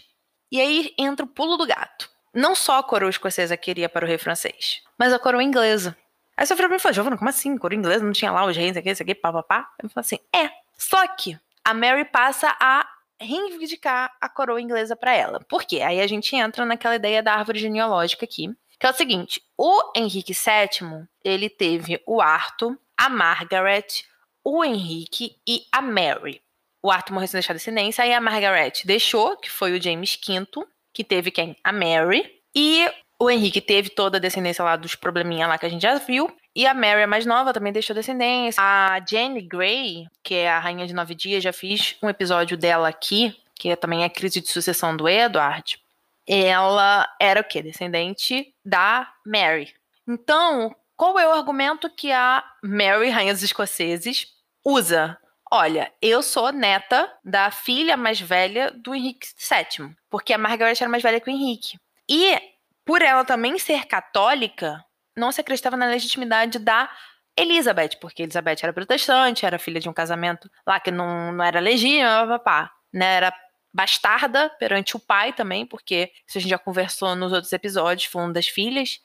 [0.51, 2.07] E aí entra o pulo do gato.
[2.31, 5.97] Não só a coroa escocesa queria para o rei francês, mas a coroa inglesa.
[6.37, 7.57] Aí falou pra mim, como assim?
[7.57, 9.69] Coroa inglesa não tinha lá os reis, aqui, isso aqui, papapá?
[9.81, 12.87] Eu falei assim, é, só que a Mary passa a
[13.21, 15.39] reivindicar a coroa inglesa para ela.
[15.47, 15.81] Por quê?
[15.81, 19.91] Aí a gente entra naquela ideia da árvore genealógica aqui, que é o seguinte: o
[19.95, 24.05] Henrique VII, ele teve o Arthur, a Margaret,
[24.43, 26.41] o Henrique e a Mary.
[26.83, 30.65] O Arthur morreu sem deixar descendência, aí a Margaret deixou, que foi o James V,
[30.93, 31.55] que teve quem?
[31.63, 32.41] A Mary.
[32.55, 35.95] E o Henrique teve toda a descendência lá dos probleminha lá que a gente já
[35.99, 36.35] viu.
[36.55, 38.61] E a Mary, a mais nova, também deixou descendência.
[38.61, 42.89] A Jane Grey, que é a Rainha de Nove Dias, já fiz um episódio dela
[42.89, 45.79] aqui, que é também a crise de sucessão do Edward.
[46.27, 47.61] Ela era o quê?
[47.61, 49.73] Descendente da Mary.
[50.07, 54.27] Então, qual é o argumento que a Mary, Rainha dos Escoceses,
[54.63, 55.17] usa?
[55.49, 60.89] Olha, eu sou neta da filha mais velha do Henrique VII, porque a Margaret era
[60.89, 61.77] mais velha que o Henrique.
[62.09, 62.39] E,
[62.85, 64.83] por ela também ser católica,
[65.15, 66.89] não se acreditava na legitimidade da
[67.37, 71.59] Elizabeth, porque Elizabeth era protestante, era filha de um casamento lá que não, não era
[71.59, 73.15] legítimo, papá, né?
[73.15, 73.33] Era
[73.73, 78.33] bastarda perante o pai também, porque isso a gente já conversou nos outros episódios, falando
[78.33, 78.99] das filhas.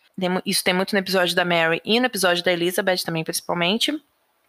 [0.45, 3.93] Isso tem muito no episódio da Mary e no episódio da Elizabeth também, principalmente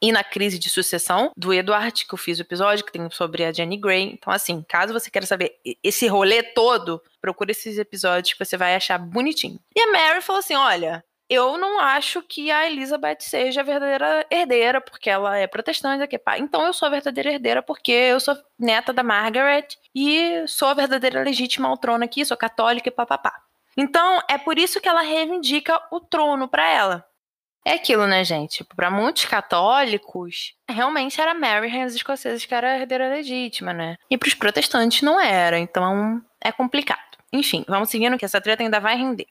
[0.01, 3.43] e na crise de sucessão do Edward, que eu fiz o episódio, que tem sobre
[3.43, 4.13] a Jenny Gray.
[4.13, 8.75] Então, assim, caso você queira saber esse rolê todo, procure esses episódios que você vai
[8.75, 9.59] achar bonitinho.
[9.75, 14.25] E a Mary falou assim: olha, eu não acho que a Elizabeth seja a verdadeira
[14.31, 16.37] herdeira, porque ela é protestante, aqui, pá.
[16.37, 20.73] Então eu sou a verdadeira herdeira porque eu sou neta da Margaret e sou a
[20.73, 23.33] verdadeira legítima ao trono aqui, sou católica e papapá.
[23.75, 27.05] Então é por isso que ela reivindica o trono para ela.
[27.65, 28.63] É aquilo, né, gente?
[28.63, 33.97] Para muitos católicos, realmente era Mary, rainha dos escoceses, que era a herdeira legítima, né?
[34.09, 37.17] E para os protestantes não era, então é complicado.
[37.33, 39.27] Enfim, vamos seguindo que essa treta ainda vai render.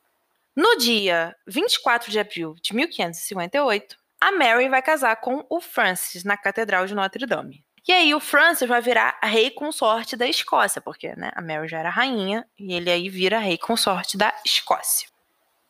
[0.57, 6.35] No dia 24 de abril de 1558, a Mary vai casar com o Francis na
[6.35, 7.63] Catedral de Notre Dame.
[7.87, 11.79] E aí o Francis vai virar rei consorte da Escócia, porque né, a Mary já
[11.79, 15.09] era rainha e ele aí vira rei consorte da Escócia.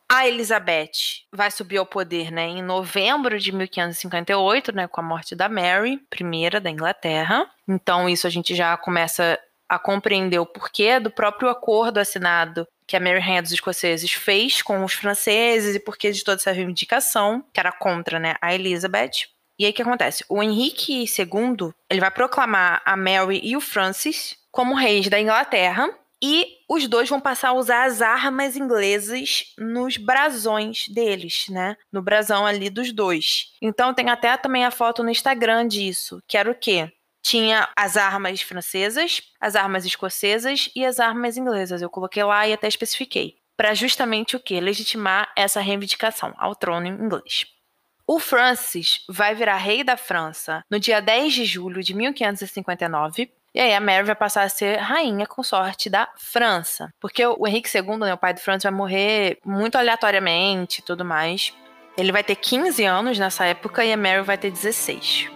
[0.08, 5.34] A Elizabeth vai subir ao poder né, em novembro de 1558, né, com a morte
[5.34, 7.50] da Mary, primeira da Inglaterra.
[7.66, 9.36] Então, isso a gente já começa
[9.68, 14.62] a compreender o porquê do próprio acordo assinado que a Mary Rainha dos Escoceses fez
[14.62, 19.28] com os franceses e porquê de toda essa reivindicação, que era contra né, a Elizabeth.
[19.58, 20.24] E aí o que acontece?
[20.28, 25.88] O Henrique II ele vai proclamar a Mary e o Francis como reis da Inglaterra
[26.22, 31.76] e os dois vão passar a usar as armas inglesas nos brasões deles, né?
[31.92, 33.52] No brasão ali dos dois.
[33.60, 36.90] Então tem até também a foto no Instagram disso, que era o quê?
[37.26, 41.82] Tinha as armas francesas, as armas escocesas e as armas inglesas.
[41.82, 43.34] Eu coloquei lá e até especifiquei.
[43.56, 44.60] Para justamente o quê?
[44.60, 47.44] Legitimar essa reivindicação ao trono inglês.
[48.06, 53.58] O Francis vai virar rei da França no dia 10 de julho de 1559 e
[53.58, 56.94] aí a Mary vai passar a ser rainha consorte da França.
[57.00, 61.04] Porque o Henrique II, né, o pai do Francis, vai morrer muito aleatoriamente e tudo
[61.04, 61.52] mais.
[61.98, 65.34] Ele vai ter 15 anos nessa época e a Mary vai ter 16.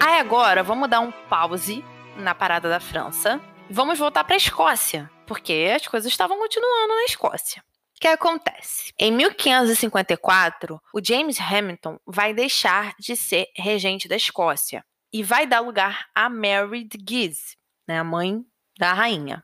[0.00, 1.84] Aí agora, vamos dar um pause
[2.16, 3.40] na parada da França.
[3.70, 7.62] Vamos voltar para a Escócia, porque as coisas estavam continuando na Escócia
[8.04, 8.92] que acontece?
[8.98, 15.60] Em 1554, o James Hamilton vai deixar de ser regente da Escócia e vai dar
[15.60, 17.56] lugar a Mary de Guise,
[17.88, 18.44] né, a mãe
[18.78, 19.42] da rainha.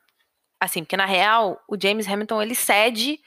[0.60, 3.18] Assim, porque na real, o James Hamilton ele cede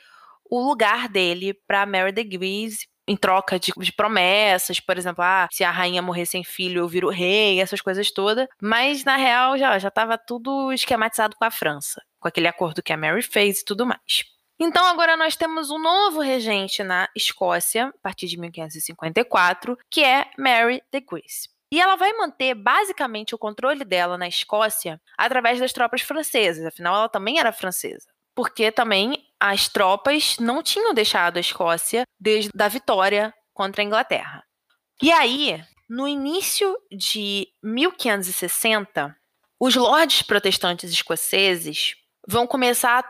[0.47, 5.47] o lugar dele para Mary de Guise em troca de, de, promessas, por exemplo, ah,
[5.51, 8.47] se a rainha morrer sem filho, eu viro rei, essas coisas todas.
[8.61, 12.97] Mas na real já estava tudo esquematizado com a França, com aquele acordo que a
[12.97, 14.23] Mary fez e tudo mais.
[14.59, 20.29] Então agora nós temos um novo regente na Escócia, a partir de 1554, que é
[20.37, 21.49] Mary de Guise.
[21.71, 26.95] E ela vai manter basicamente o controle dela na Escócia através das tropas francesas, afinal
[26.95, 28.12] ela também era francesa.
[28.35, 34.43] Porque também as tropas não tinham deixado a Escócia desde a vitória contra a Inglaterra.
[35.01, 39.15] E aí, no início de 1560,
[39.59, 41.95] os lordes protestantes escoceses
[42.27, 43.09] vão começar a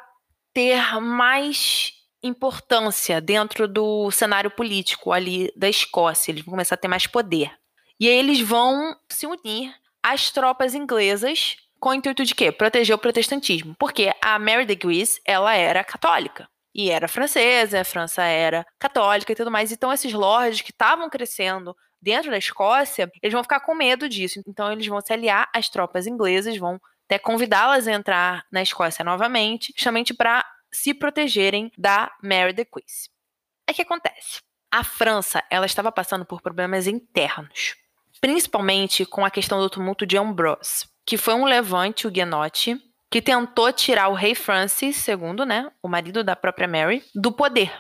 [0.54, 6.32] ter mais importância dentro do cenário político ali da Escócia.
[6.32, 7.52] Eles vão começar a ter mais poder.
[8.00, 12.50] E aí eles vão se unir às tropas inglesas com o intuito de quê?
[12.50, 13.76] Proteger o protestantismo.
[13.78, 16.48] Porque a Mary de Guise, ela era católica.
[16.74, 19.70] E era francesa, a França era católica e tudo mais.
[19.70, 24.42] Então esses lords que estavam crescendo dentro da Escócia, eles vão ficar com medo disso.
[24.48, 29.04] Então eles vão se aliar às tropas inglesas, vão até convidá-las a entrar na Escócia
[29.04, 33.10] novamente, justamente para se protegerem da Mary de Guise.
[33.68, 34.40] É que acontece.
[34.72, 37.76] A França, ela estava passando por problemas internos,
[38.22, 42.80] principalmente com a questão do tumulto de Ambrose, que foi um levante huguenote
[43.12, 47.72] que tentou tirar o rei Francis II, né, o marido da própria Mary, do poder.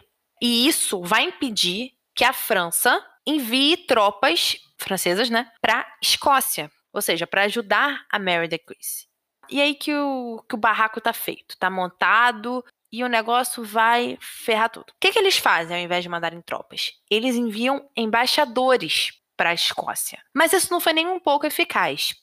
[0.41, 7.25] E isso vai impedir que a França envie tropas francesas, né, para Escócia, ou seja,
[7.25, 9.07] para ajudar a Mary de Guise.
[9.49, 14.17] E aí que o, que o barraco tá feito, tá montado e o negócio vai
[14.21, 14.91] ferrar tudo.
[14.91, 16.91] O que, que eles fazem ao invés de mandarem tropas?
[17.09, 20.21] Eles enviam embaixadores para a Escócia.
[20.33, 22.13] Mas isso não foi nem um pouco eficaz.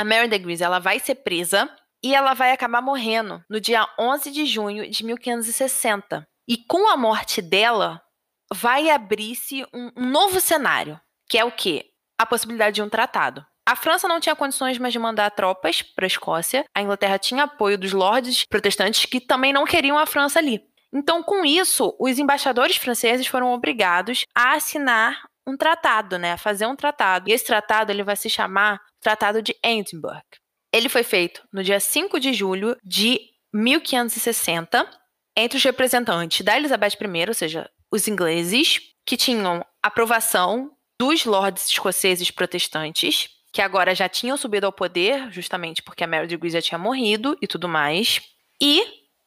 [0.00, 1.68] A Mary DeGrees ela vai ser presa
[2.02, 6.26] e ela vai acabar morrendo no dia 11 de junho de 1560.
[6.48, 8.00] E com a morte dela,
[8.50, 11.90] vai abrir-se um, um novo cenário, que é o quê?
[12.18, 13.44] A possibilidade de um tratado.
[13.68, 16.64] A França não tinha condições mais de mandar tropas para a Escócia.
[16.74, 20.62] A Inglaterra tinha apoio dos lordes protestantes que também não queriam a França ali.
[20.90, 26.76] Então, com isso, os embaixadores franceses foram obrigados a assinar um tratado, né, fazer um
[26.76, 27.28] tratado.
[27.28, 30.22] E esse tratado ele vai se chamar Tratado de Edinburgh.
[30.72, 33.20] Ele foi feito no dia 5 de julho de
[33.52, 34.88] 1560
[35.36, 41.66] entre os representantes da Elizabeth I, ou seja, os ingleses, que tinham aprovação dos lordes
[41.66, 46.58] escoceses protestantes, que agora já tinham subido ao poder, justamente porque a Mary de Guise
[46.58, 48.20] já tinha morrido e tudo mais.
[48.60, 48.84] E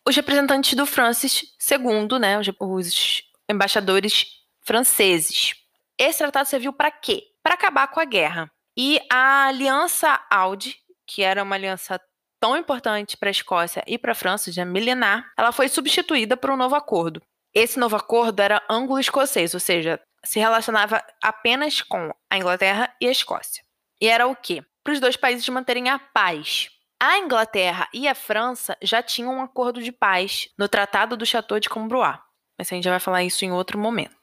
[0.07, 4.27] os representantes do Francis II, né, os embaixadores
[4.61, 5.55] franceses.
[6.03, 7.23] Esse tratado serviu para quê?
[7.41, 8.51] Para acabar com a guerra.
[8.77, 10.75] E a Aliança Audi,
[11.07, 11.97] que era uma aliança
[12.41, 16.51] tão importante para a Escócia e para a França, já milenar, ela foi substituída por
[16.51, 17.21] um novo acordo.
[17.53, 23.11] Esse novo acordo era anglo-escocês, ou seja, se relacionava apenas com a Inglaterra e a
[23.11, 23.63] Escócia.
[24.01, 24.61] E era o quê?
[24.83, 26.69] Para os dois países manterem a paz.
[27.01, 31.61] A Inglaterra e a França já tinham um acordo de paz no Tratado do Château
[31.61, 32.19] de Cambrois.
[32.59, 34.22] Mas a gente já vai falar isso em outro momento.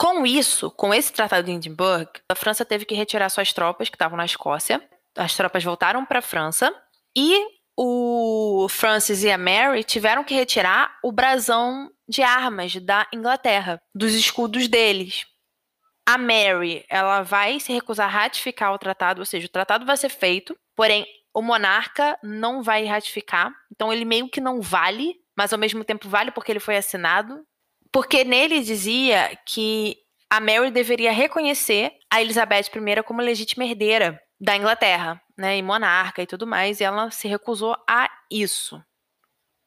[0.00, 3.96] Com isso, com esse Tratado de Edinburgh, a França teve que retirar suas tropas que
[3.96, 4.80] estavam na Escócia.
[5.14, 6.74] As tropas voltaram para a França
[7.14, 13.78] e o Francis e a Mary tiveram que retirar o brasão de armas da Inglaterra,
[13.94, 15.26] dos escudos deles.
[16.08, 19.98] A Mary, ela vai se recusar a ratificar o tratado, ou seja, o tratado vai
[19.98, 25.52] ser feito, porém o monarca não vai ratificar, então ele meio que não vale, mas
[25.52, 27.44] ao mesmo tempo vale porque ele foi assinado,
[27.92, 29.96] porque nele dizia que
[30.30, 36.22] a Mary deveria reconhecer a Elizabeth I como legítima herdeira da Inglaterra, né, e monarca
[36.22, 38.82] e tudo mais, e ela se recusou a isso.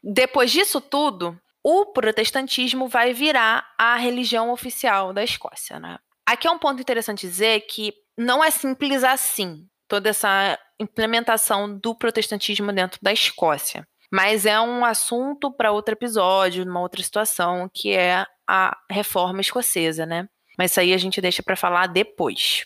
[0.01, 5.97] Depois disso tudo, o protestantismo vai virar a religião oficial da Escócia, né?
[6.25, 11.95] Aqui é um ponto interessante dizer que não é simples assim toda essa implementação do
[11.95, 13.87] protestantismo dentro da Escócia.
[14.13, 20.05] Mas é um assunto para outro episódio, numa outra situação, que é a reforma escocesa,
[20.05, 20.29] né?
[20.55, 22.63] Mas isso aí a gente deixa para falar depois.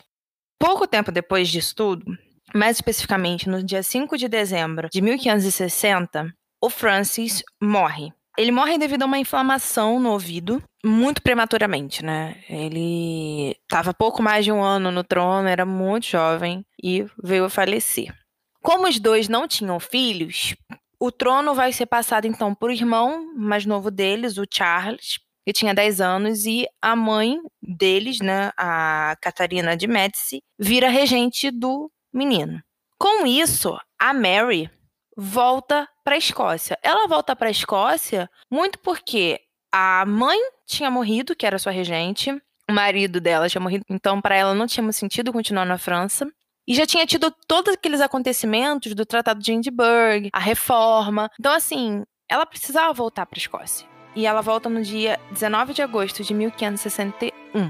[0.59, 2.05] Pouco tempo depois disso tudo,
[2.53, 8.11] mais especificamente no dia 5 de dezembro de 1560, o Francis morre.
[8.37, 12.43] Ele morre devido a uma inflamação no ouvido, muito prematuramente, né?
[12.49, 17.49] Ele estava pouco mais de um ano no trono, era muito jovem e veio a
[17.49, 18.13] falecer.
[18.61, 20.53] Como os dois não tinham filhos,
[20.99, 25.73] o trono vai ser passado então por irmão mais novo deles, o Charles, que tinha
[25.73, 32.61] 10 anos, e a mãe deles, né, a Catarina de Médici, vira regente do menino.
[32.99, 34.69] Com isso, a Mary
[35.15, 36.77] volta para a Escócia.
[36.81, 39.39] Ela volta para a Escócia muito porque
[39.71, 42.31] a mãe tinha morrido, que era sua regente,
[42.69, 46.27] o marido dela tinha morrido, então para ela não tinha sentido continuar na França.
[46.67, 51.31] E já tinha tido todos aqueles acontecimentos do Tratado de Edinburgh, a reforma.
[51.39, 53.87] Então, assim, ela precisava voltar para a Escócia.
[54.13, 57.67] E ela volta no dia 19 de agosto de 1561.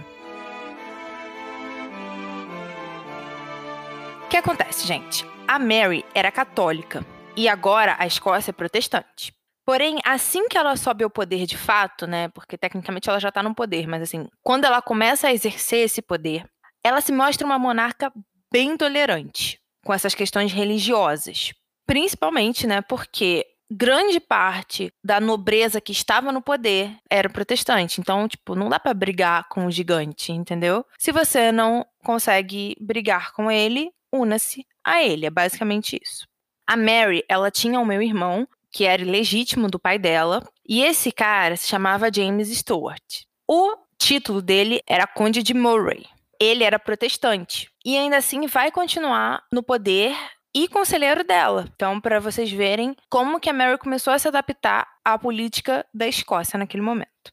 [4.23, 5.23] O que acontece, gente?
[5.47, 7.05] A Mary era católica
[7.35, 9.31] e agora a Escócia é protestante.
[9.63, 12.29] Porém, assim que ela sobe ao poder de fato, né?
[12.29, 16.01] Porque tecnicamente ela já está no poder, mas assim, quando ela começa a exercer esse
[16.01, 16.49] poder,
[16.83, 18.11] ela se mostra uma monarca
[18.51, 21.53] bem tolerante com essas questões religiosas.
[21.85, 22.81] Principalmente, né?
[22.81, 27.99] Porque grande parte da nobreza que estava no poder era protestante.
[27.99, 30.85] Então, tipo, não dá para brigar com o gigante, entendeu?
[30.97, 35.25] Se você não consegue brigar com ele, una-se a ele.
[35.25, 36.25] É basicamente isso.
[36.65, 41.11] A Mary, ela tinha o meu irmão, que era legítimo do pai dela, e esse
[41.11, 43.23] cara se chamava James Stuart.
[43.47, 46.05] O título dele era Conde de Murray.
[46.39, 50.15] Ele era protestante e ainda assim vai continuar no poder
[50.55, 51.65] e conselheiro dela.
[51.75, 56.07] Então, para vocês verem como que a Mary começou a se adaptar à política da
[56.07, 57.31] Escócia naquele momento.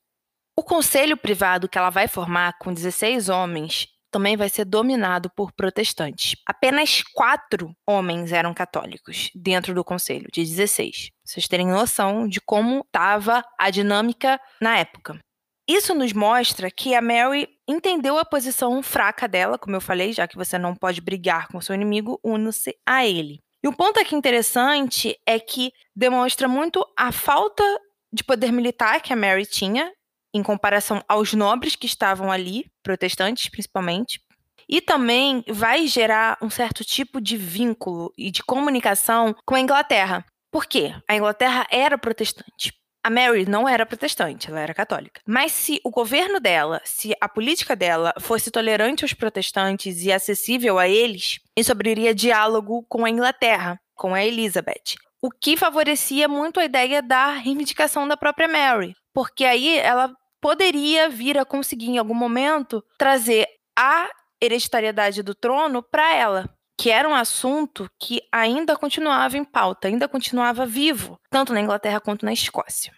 [0.57, 5.51] O conselho privado que ela vai formar com 16 homens também vai ser dominado por
[5.53, 6.37] protestantes.
[6.47, 11.11] Apenas quatro homens eram católicos dentro do conselho, de 16.
[11.25, 15.19] Vocês terem noção de como estava a dinâmica na época.
[15.67, 20.29] Isso nos mostra que a Mary entendeu a posição fraca dela, como eu falei, já
[20.29, 23.41] que você não pode brigar com seu inimigo, une-se a ele.
[23.63, 27.65] E o ponto aqui interessante é que demonstra muito a falta
[28.13, 29.91] de poder militar que a Mary tinha
[30.35, 34.21] em comparação aos nobres que estavam ali, protestantes principalmente,
[34.69, 40.25] e também vai gerar um certo tipo de vínculo e de comunicação com a Inglaterra.
[40.51, 40.95] Por quê?
[41.09, 42.73] A Inglaterra era protestante.
[43.05, 45.21] A Mary não era protestante, ela era católica.
[45.27, 50.79] Mas se o governo dela, se a política dela fosse tolerante aos protestantes e acessível
[50.79, 54.97] a eles, isso abriria diálogo com a Inglaterra, com a Elizabeth.
[55.21, 61.11] O que favorecia muito a ideia da reivindicação da própria Mary, porque aí ela poderia
[61.11, 63.47] vir a conseguir em algum momento trazer
[63.79, 64.09] a
[64.41, 70.09] hereditariedade do trono para ela, que era um assunto que ainda continuava em pauta, ainda
[70.09, 72.93] continuava vivo, tanto na Inglaterra quanto na Escócia.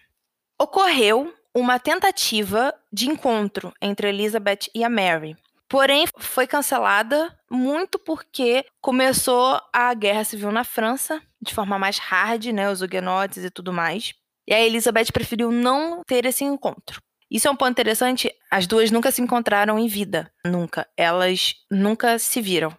[0.59, 5.35] Ocorreu uma tentativa de encontro entre Elizabeth e a Mary.
[5.69, 12.45] Porém, foi cancelada muito porque começou a guerra civil na França, de forma mais hard,
[12.47, 14.13] né, os huguenotes e tudo mais.
[14.47, 17.01] E a Elizabeth preferiu não ter esse encontro.
[17.29, 18.33] Isso é um ponto interessante.
[18.49, 20.31] As duas nunca se encontraram em vida.
[20.45, 20.87] Nunca.
[20.95, 22.75] Elas nunca se viram.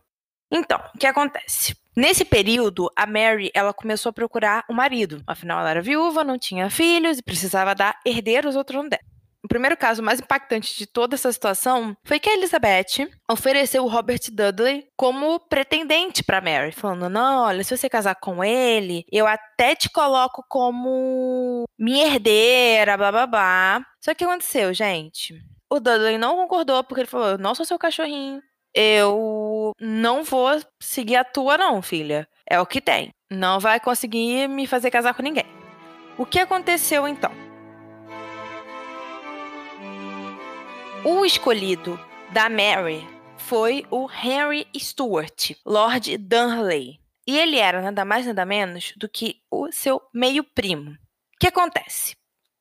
[0.50, 1.76] Então, o que acontece?
[1.96, 5.22] Nesse período, a Mary ela começou a procurar um marido.
[5.26, 9.02] Afinal, ela era viúva, não tinha filhos e precisava dar herdeiros ao trono dela.
[9.44, 13.88] o primeiro caso mais impactante de toda essa situação foi que a Elizabeth ofereceu o
[13.88, 19.26] Robert Dudley como pretendente para Mary, falando: "Não, olha, se você casar com ele, eu
[19.26, 23.86] até te coloco como minha herdeira, blá blá blá".
[24.00, 25.34] Só que o que aconteceu, gente?
[25.70, 28.40] O Dudley não concordou porque ele falou: "Não sou seu cachorrinho.
[28.74, 32.28] Eu não vou seguir a tua não, filha.
[32.48, 33.10] É o que tem.
[33.30, 35.46] Não vai conseguir me fazer casar com ninguém".
[36.16, 37.30] O que aconteceu então?
[41.04, 41.98] O escolhido
[42.32, 43.06] da Mary
[43.38, 46.98] foi o Henry Stuart, Lord Dunley.
[47.26, 50.90] E ele era nada mais nada menos do que o seu meio primo.
[50.90, 52.16] O que acontece?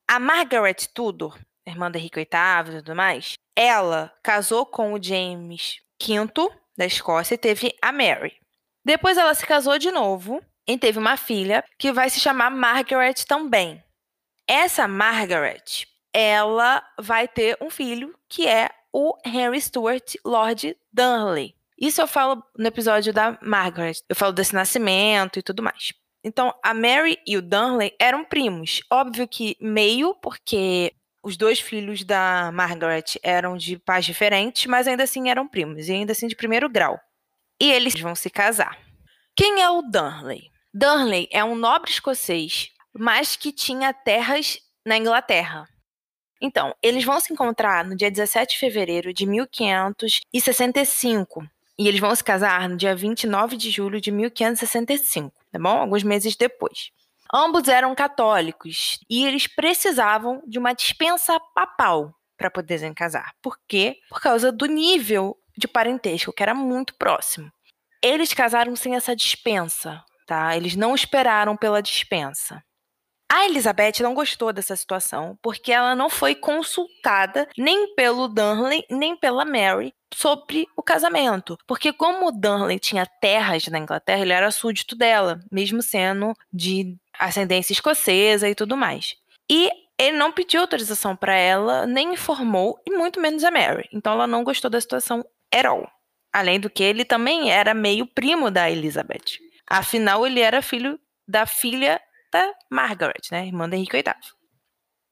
[0.07, 5.81] A Margaret Tudor, irmã do Henrique VIII e tudo mais, ela casou com o James
[6.01, 8.35] V da Escócia e teve a Mary.
[8.83, 13.15] Depois ela se casou de novo e teve uma filha que vai se chamar Margaret
[13.27, 13.83] também.
[14.47, 21.55] Essa Margaret ela vai ter um filho que é o Henry Stuart Lord Dunley.
[21.79, 23.97] Isso eu falo no episódio da Margaret.
[24.09, 25.93] Eu falo desse nascimento e tudo mais.
[26.23, 28.81] Então, a Mary e o Dunley eram primos.
[28.91, 30.91] Óbvio que meio, porque
[31.23, 35.91] os dois filhos da Margaret eram de pais diferentes, mas ainda assim eram primos, e
[35.91, 36.99] ainda assim de primeiro grau.
[37.59, 38.77] E eles vão se casar.
[39.35, 40.51] Quem é o Dunley?
[40.73, 45.67] Dunley é um nobre escocês, mas que tinha terras na Inglaterra.
[46.41, 51.43] Então, eles vão se encontrar no dia 17 de fevereiro de 1565
[51.79, 55.69] e eles vão se casar no dia 29 de julho de 1565, tá bom?
[55.69, 56.91] Alguns meses depois.
[57.33, 63.33] Ambos eram católicos e eles precisavam de uma dispensa papal para poderem casar.
[63.41, 63.97] Por quê?
[64.09, 67.51] Por causa do nível de parentesco, que era muito próximo.
[68.01, 70.55] Eles casaram sem essa dispensa, tá?
[70.55, 72.63] Eles não esperaram pela dispensa.
[73.29, 79.17] A Elizabeth não gostou dessa situação porque ela não foi consultada nem pelo Dunley nem
[79.17, 81.57] pela Mary sobre o casamento.
[81.67, 86.95] Porque como o Dunley tinha terras na Inglaterra, ele era súdito dela, mesmo sendo de
[87.19, 89.15] ascendência escocesa e tudo mais.
[89.49, 93.89] E ele não pediu autorização para ela, nem informou, e muito menos a Mary.
[93.91, 95.89] Então ela não gostou da situação at all.
[96.31, 99.39] Além do que ele também era meio primo da Elizabeth.
[99.67, 101.99] Afinal, ele era filho da filha
[102.31, 104.37] da Margaret, né, irmã de Henrique VIII.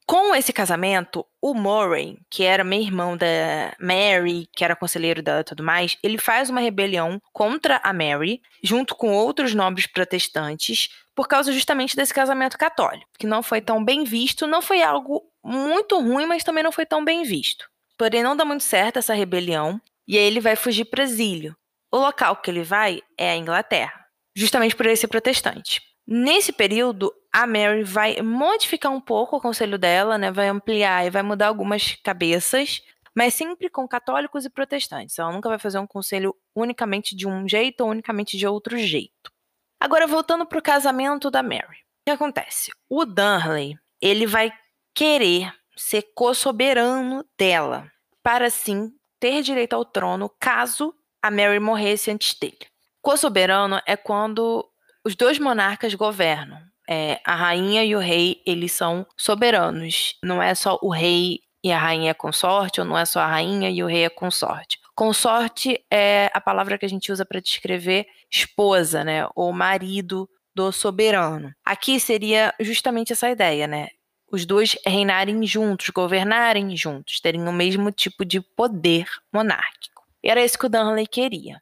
[0.07, 5.41] Com esse casamento, o Murray, que era meio irmão da Mary, que era conselheiro dela
[5.41, 10.89] e tudo mais, ele faz uma rebelião contra a Mary, junto com outros nobres protestantes,
[11.15, 15.23] por causa justamente desse casamento católico, que não foi tão bem visto, não foi algo
[15.43, 17.69] muito ruim, mas também não foi tão bem visto.
[17.97, 21.55] Porém, não dá muito certo essa rebelião, e aí ele vai fugir para exílio.
[21.91, 24.05] O local que ele vai é a Inglaterra,
[24.35, 25.81] justamente por ele ser protestante.
[26.05, 30.31] Nesse período, a Mary vai modificar um pouco o conselho dela, né?
[30.31, 32.81] Vai ampliar e vai mudar algumas cabeças,
[33.15, 35.17] mas sempre com católicos e protestantes.
[35.17, 39.31] Ela nunca vai fazer um conselho unicamente de um jeito ou unicamente de outro jeito.
[39.79, 41.63] Agora, voltando para o casamento da Mary.
[41.65, 42.71] O que acontece?
[42.89, 44.51] O Dunley, ele vai
[44.93, 47.91] querer ser co-soberano dela,
[48.23, 52.67] para assim ter direito ao trono caso a Mary morresse antes dele.
[53.01, 54.67] Co-soberano é quando
[55.03, 56.59] os dois monarcas governam.
[56.87, 60.17] É, a rainha e o rei, eles são soberanos.
[60.23, 63.27] Não é só o rei e a rainha é consorte, ou não é só a
[63.27, 64.79] rainha e o rei é consorte.
[64.95, 69.27] Consorte é a palavra que a gente usa para descrever esposa, né?
[69.35, 71.53] Ou marido do soberano.
[71.65, 73.89] Aqui seria justamente essa ideia, né?
[74.31, 80.03] Os dois reinarem juntos, governarem juntos, terem o mesmo tipo de poder monárquico.
[80.23, 81.61] Era isso que o Darnley queria.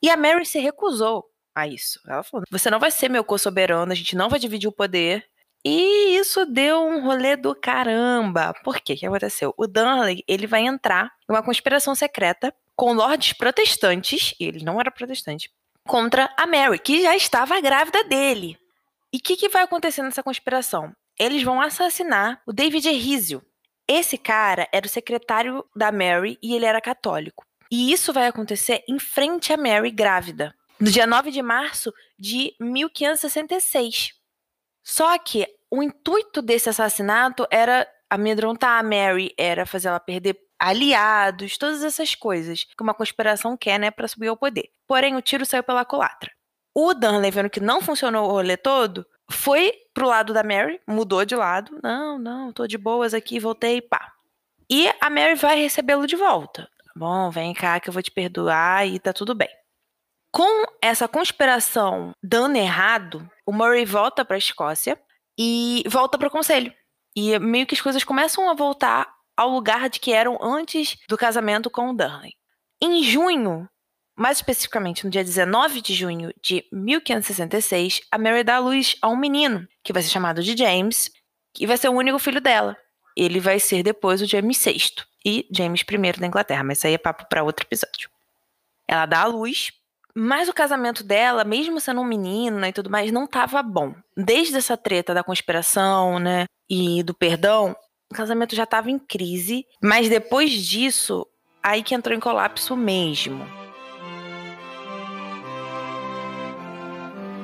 [0.00, 1.24] E a Mary se recusou
[1.54, 2.00] a isso.
[2.06, 5.26] Ela falou: você não vai ser meu co-soberano, a gente não vai dividir o poder.
[5.64, 8.52] E isso deu um rolê do caramba.
[8.62, 8.92] Por quê?
[8.92, 9.54] O que aconteceu?
[9.56, 14.78] O Dunley, ele vai entrar em uma conspiração secreta com lordes protestantes, e ele não
[14.78, 15.50] era protestante,
[15.86, 18.58] contra a Mary, que já estava grávida dele.
[19.12, 20.94] E o que, que vai acontecer nessa conspiração?
[21.18, 23.42] Eles vão assassinar o David Errizio.
[23.86, 27.46] Esse cara era o secretário da Mary e ele era católico.
[27.70, 32.54] E isso vai acontecer em frente a Mary grávida no dia 9 de março de
[32.60, 34.23] 1566.
[34.84, 41.58] Só que o intuito desse assassinato era amedrontar a Mary, era fazer ela perder aliados,
[41.58, 44.70] todas essas coisas que uma conspiração quer, né, para subir ao poder.
[44.86, 46.30] Porém, o tiro saiu pela culatra.
[46.74, 51.24] O Dunley, vendo que não funcionou o rolê todo, foi pro lado da Mary, mudou
[51.24, 51.78] de lado.
[51.82, 54.12] Não, não, tô de boas aqui, voltei, pá.
[54.70, 56.68] E a Mary vai recebê-lo de volta.
[56.84, 59.48] Tá bom, vem cá que eu vou te perdoar e tá tudo bem.
[60.34, 65.00] Com essa conspiração dando errado, o Murray volta para a Escócia
[65.38, 66.74] e volta para o conselho.
[67.14, 71.16] E meio que as coisas começam a voltar ao lugar de que eram antes do
[71.16, 72.32] casamento com o Darnley.
[72.82, 73.68] Em junho,
[74.18, 79.16] mais especificamente no dia 19 de junho de 1566, a Mary dá luz a um
[79.16, 81.12] menino, que vai ser chamado de James,
[81.54, 82.76] que vai ser o único filho dela.
[83.16, 86.94] Ele vai ser depois o James VI e James I da Inglaterra, mas isso aí
[86.94, 88.10] é papo para outro episódio.
[88.88, 89.70] Ela dá à luz,
[90.14, 93.94] mas o casamento dela, mesmo sendo um menino né, e tudo mais, não estava bom.
[94.16, 97.74] Desde essa treta da conspiração, né, e do perdão,
[98.10, 101.26] o casamento já estava em crise, mas depois disso,
[101.62, 103.44] aí que entrou em colapso mesmo.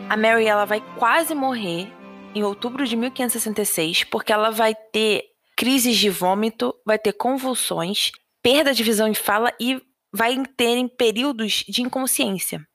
[0.09, 1.93] A Mary ela vai quase morrer
[2.35, 5.25] em outubro de 1566 porque ela vai ter
[5.57, 8.11] crises de vômito, vai ter convulsões,
[8.43, 9.81] perda de visão e fala e
[10.13, 12.67] vai ter períodos de inconsciência.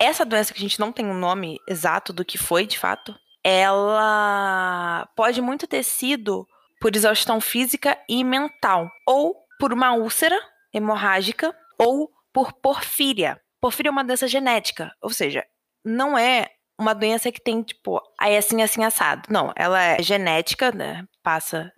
[0.00, 3.14] Essa doença que a gente não tem um nome exato do que foi, de fato,
[3.44, 6.46] ela pode muito ter sido
[6.80, 10.38] por exaustão física e mental, ou por uma úlcera
[10.72, 13.40] hemorrágica, ou por porfíria.
[13.60, 15.44] Porfíria é uma doença genética, ou seja,
[15.84, 16.48] não é
[16.78, 19.22] uma doença que tem, tipo, aí assim, assim, assado.
[19.28, 21.04] Não, ela é genética, né?
[21.24, 21.72] Passa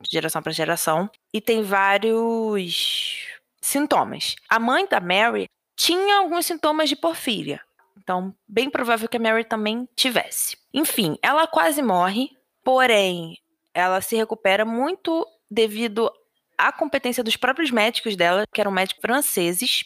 [0.00, 1.10] de geração para geração.
[1.32, 3.35] E tem vários
[3.66, 4.36] sintomas.
[4.48, 7.60] A mãe da Mary tinha alguns sintomas de porfíria.
[7.98, 10.56] Então, bem provável que a Mary também tivesse.
[10.72, 12.30] Enfim, ela quase morre,
[12.62, 13.38] porém,
[13.74, 16.10] ela se recupera muito devido
[16.56, 19.84] à competência dos próprios médicos dela, que eram médicos franceses.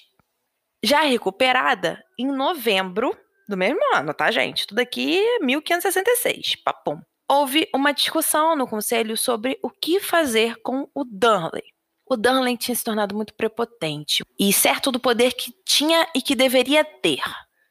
[0.82, 3.16] Já recuperada, em novembro
[3.48, 4.66] do mesmo ano, tá, gente?
[4.66, 7.00] Tudo aqui é 1566, papum.
[7.28, 11.64] Houve uma discussão no conselho sobre o que fazer com o Darnley.
[12.10, 16.34] O Darnley tinha se tornado muito prepotente e certo do poder que tinha e que
[16.34, 17.22] deveria ter.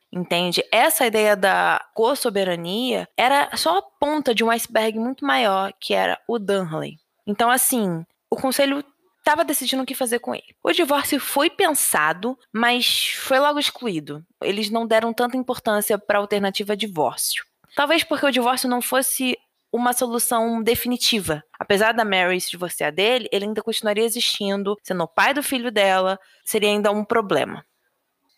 [0.09, 0.63] Entende?
[0.71, 6.17] Essa ideia da co-soberania era só a ponta de um iceberg muito maior, que era
[6.25, 6.95] o Darnley.
[7.27, 8.81] Então, assim, o conselho
[9.17, 10.55] estava decidindo o que fazer com ele.
[10.63, 14.25] O divórcio foi pensado, mas foi logo excluído.
[14.41, 17.43] Eles não deram tanta importância para a alternativa divórcio.
[17.75, 19.37] Talvez porque o divórcio não fosse
[19.71, 21.43] uma solução definitiva.
[21.59, 25.71] Apesar da Mary se divorciar dele, ele ainda continuaria existindo, sendo o pai do filho
[25.71, 27.63] dela, seria ainda um problema.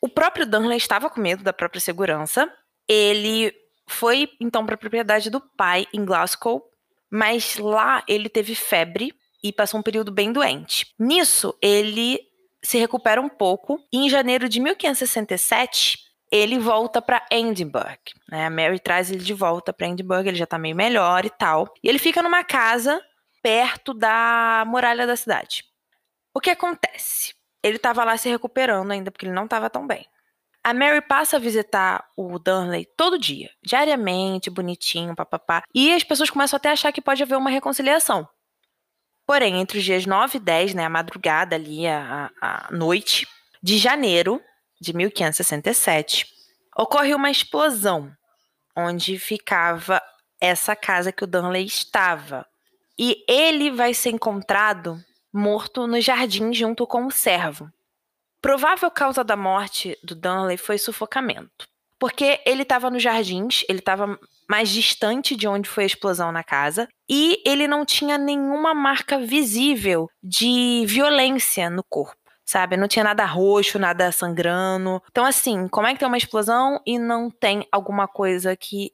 [0.02, 2.52] O próprio Dunley estava com medo da própria segurança.
[2.88, 3.54] Ele
[3.88, 6.64] foi então para a propriedade do pai em Glasgow,
[7.10, 9.14] mas lá ele teve febre
[9.44, 10.94] e passou um período bem doente.
[11.00, 12.20] Nisso, ele
[12.64, 18.00] se recupera um pouco e em janeiro de 1567 ele volta para Edinburgh.
[18.30, 18.46] Né?
[18.46, 21.72] A Mary traz ele de volta para Edinburgh, ele já tá meio melhor e tal.
[21.84, 23.02] E ele fica numa casa
[23.44, 25.66] perto da muralha da cidade.
[26.34, 27.36] O que acontece?
[27.62, 30.08] Ele estava lá se recuperando ainda porque ele não estava tão bem.
[30.64, 35.64] A Mary passa a visitar o Durnley todo dia, diariamente, bonitinho, papapá.
[35.74, 38.28] E as pessoas começam até a achar que pode haver uma reconciliação.
[39.26, 43.28] Porém, entre os dias 9 e 10, né, a madrugada ali, a, a noite
[43.62, 44.42] de janeiro
[44.82, 46.26] de 1567,
[46.76, 48.12] ocorre uma explosão
[48.76, 50.02] onde ficava
[50.40, 52.46] essa casa que o Dunley estava.
[52.98, 55.00] E ele vai ser encontrado
[55.32, 57.70] morto no jardim junto com o servo.
[58.42, 61.68] Provável causa da morte do Dunley foi sufocamento,
[62.00, 64.20] porque ele estava nos jardins, ele estava
[64.50, 69.20] mais distante de onde foi a explosão na casa, e ele não tinha nenhuma marca
[69.20, 72.21] visível de violência no corpo.
[72.46, 75.02] Sabe, não tinha nada roxo, nada sangrando.
[75.10, 78.92] Então, assim, como é que tem uma explosão e não tem alguma coisa que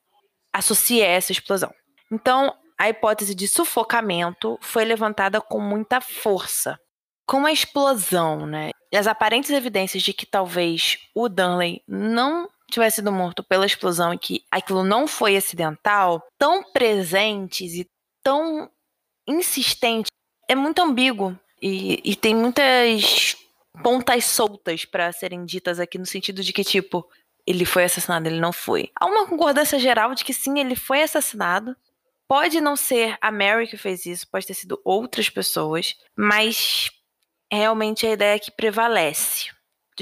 [0.53, 1.73] associe essa explosão?
[2.11, 6.79] Então, a hipótese de sufocamento foi levantada com muita força.
[7.25, 8.69] Com a explosão, né?
[8.93, 14.19] As aparentes evidências de que talvez o Dunley não tivesse sido morto pela explosão e
[14.19, 17.87] que aquilo não foi acidental, tão presentes e
[18.21, 18.69] tão
[19.27, 20.11] insistentes,
[20.47, 23.35] é muito ambíguo e, e tem muitas
[23.83, 27.07] pontas soltas para serem ditas aqui no sentido de que tipo
[27.45, 28.91] ele foi assassinado, ele não foi.
[28.99, 31.75] Há uma concordância geral de que sim, ele foi assassinado.
[32.27, 36.91] Pode não ser a Mary que fez isso, pode ter sido outras pessoas, mas
[37.49, 39.49] realmente a ideia que prevalece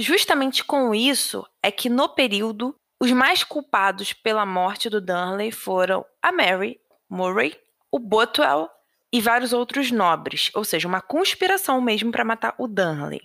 [0.01, 6.05] justamente com isso é que no período os mais culpados pela morte do Darnley foram
[6.21, 6.79] a Mary
[7.09, 7.57] Murray,
[7.91, 8.69] o Bothwell
[9.15, 13.21] e vários outros nobres, ou seja, uma conspiração mesmo para matar o Darnley.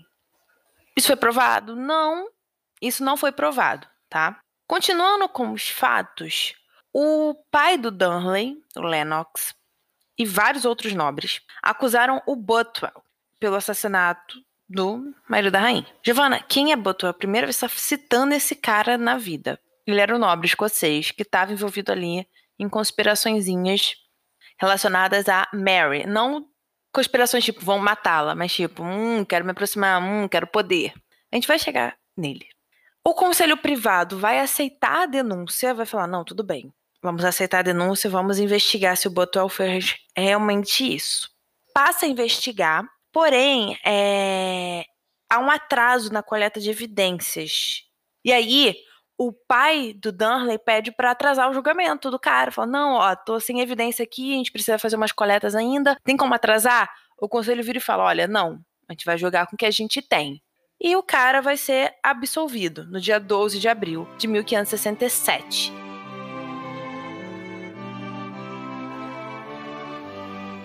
[0.96, 1.74] Isso foi provado?
[1.74, 2.28] Não,
[2.80, 4.38] isso não foi provado, tá?
[4.68, 6.54] Continuando com os fatos,
[6.92, 9.52] o pai do Darnley, o Lennox,
[10.16, 13.02] e vários outros nobres acusaram o Bothwell
[13.40, 14.38] pelo assassinato
[14.68, 15.88] do marido da rainha.
[16.04, 16.76] Giovanna, quem é
[17.12, 19.58] primeira vez que está citando esse cara na vida.
[19.84, 22.24] Ele era um nobre escocês que estava envolvido ali
[22.60, 23.96] em conspiraçõezinhas
[24.60, 26.06] relacionadas a Mary.
[26.06, 26.46] Não
[26.92, 30.92] conspirações tipo, vão matá-la, mas tipo, hum, quero me aproximar, hum, quero poder.
[31.32, 32.46] A gente vai chegar nele.
[33.04, 36.72] O conselho privado vai aceitar a denúncia, vai falar, não, tudo bem.
[37.02, 41.30] Vamos aceitar a denúncia, vamos investigar se o Botwell fez realmente isso.
[41.72, 44.84] Passa a investigar, porém, é...
[45.30, 47.84] há um atraso na coleta de evidências.
[48.22, 48.76] E aí,
[49.20, 52.50] o pai do Dunley pede para atrasar o julgamento do cara.
[52.50, 55.94] Fala: não, ó, tô sem evidência aqui, a gente precisa fazer umas coletas ainda.
[56.02, 56.88] Tem como atrasar?
[57.18, 58.58] O conselho vira e fala: olha, não,
[58.88, 60.42] a gente vai jogar com o que a gente tem.
[60.80, 65.70] E o cara vai ser absolvido no dia 12 de abril de 1567.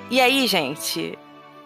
[0.10, 1.20] E aí, gente,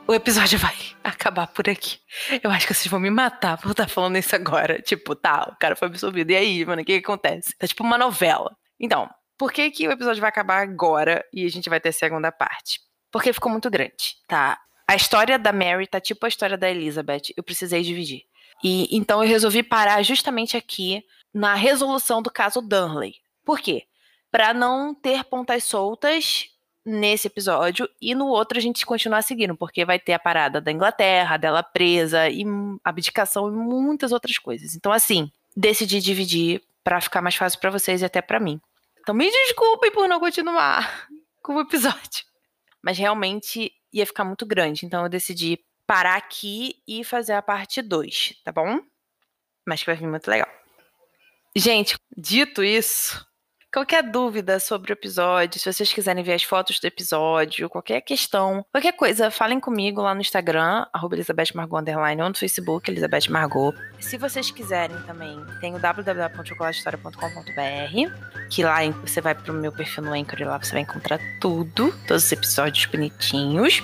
[0.09, 1.99] o episódio vai acabar por aqui.
[2.41, 4.81] Eu acho que vocês vão me matar por estar falando isso agora.
[4.81, 6.31] Tipo, tá, o cara foi absolvido.
[6.31, 7.55] E aí, mano, o que, que acontece?
[7.55, 8.57] Tá tipo uma novela.
[8.79, 9.07] Então,
[9.37, 12.31] por que, que o episódio vai acabar agora e a gente vai ter a segunda
[12.31, 12.79] parte?
[13.11, 14.59] Porque ficou muito grande, tá?
[14.87, 17.31] A história da Mary tá tipo a história da Elizabeth.
[17.37, 18.23] Eu precisei dividir.
[18.63, 23.13] E então eu resolvi parar justamente aqui na resolução do caso Dunley.
[23.45, 23.83] Por quê?
[24.31, 26.45] Para não ter pontas soltas
[26.89, 30.71] nesse episódio e no outro a gente continuar seguindo, porque vai ter a parada da
[30.71, 32.43] Inglaterra, dela presa e
[32.83, 34.75] abdicação e muitas outras coisas.
[34.75, 38.59] Então assim, decidi dividir para ficar mais fácil para vocês e até para mim.
[38.99, 41.07] Então me desculpem por não continuar
[41.41, 42.25] com o episódio,
[42.81, 47.81] mas realmente ia ficar muito grande, então eu decidi parar aqui e fazer a parte
[47.81, 48.79] 2, tá bom?
[49.65, 50.47] Mas que vai vir muito legal.
[51.55, 53.25] Gente, dito isso,
[53.71, 58.65] Qualquer dúvida sobre o episódio, se vocês quiserem ver as fotos do episódio, qualquer questão,
[58.71, 61.83] qualquer coisa, falem comigo lá no Instagram, arroba Elizabeth Margot ou
[62.29, 63.75] no Facebook, Elizabeth Margot.
[63.99, 70.13] Se vocês quiserem também, tem o www.chocolatehistoria.com.br, que lá você vai pro meu perfil no
[70.13, 73.83] Anchor e lá você vai encontrar tudo, todos os episódios bonitinhos.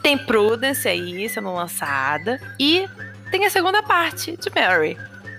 [0.00, 2.40] Tem Prudence aí, sendo lançada.
[2.56, 2.88] E
[3.32, 4.96] tem a segunda parte de Mary.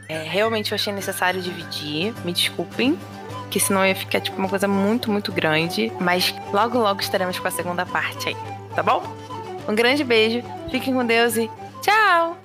[0.09, 2.99] É, realmente eu achei necessário dividir, me desculpem
[3.49, 5.91] que senão ia ficar tipo uma coisa muito, muito grande.
[5.99, 8.37] Mas logo, logo estaremos com a segunda parte aí,
[8.75, 9.03] tá bom?
[9.67, 11.49] Um grande beijo, fiquem com Deus e
[11.81, 12.37] tchau!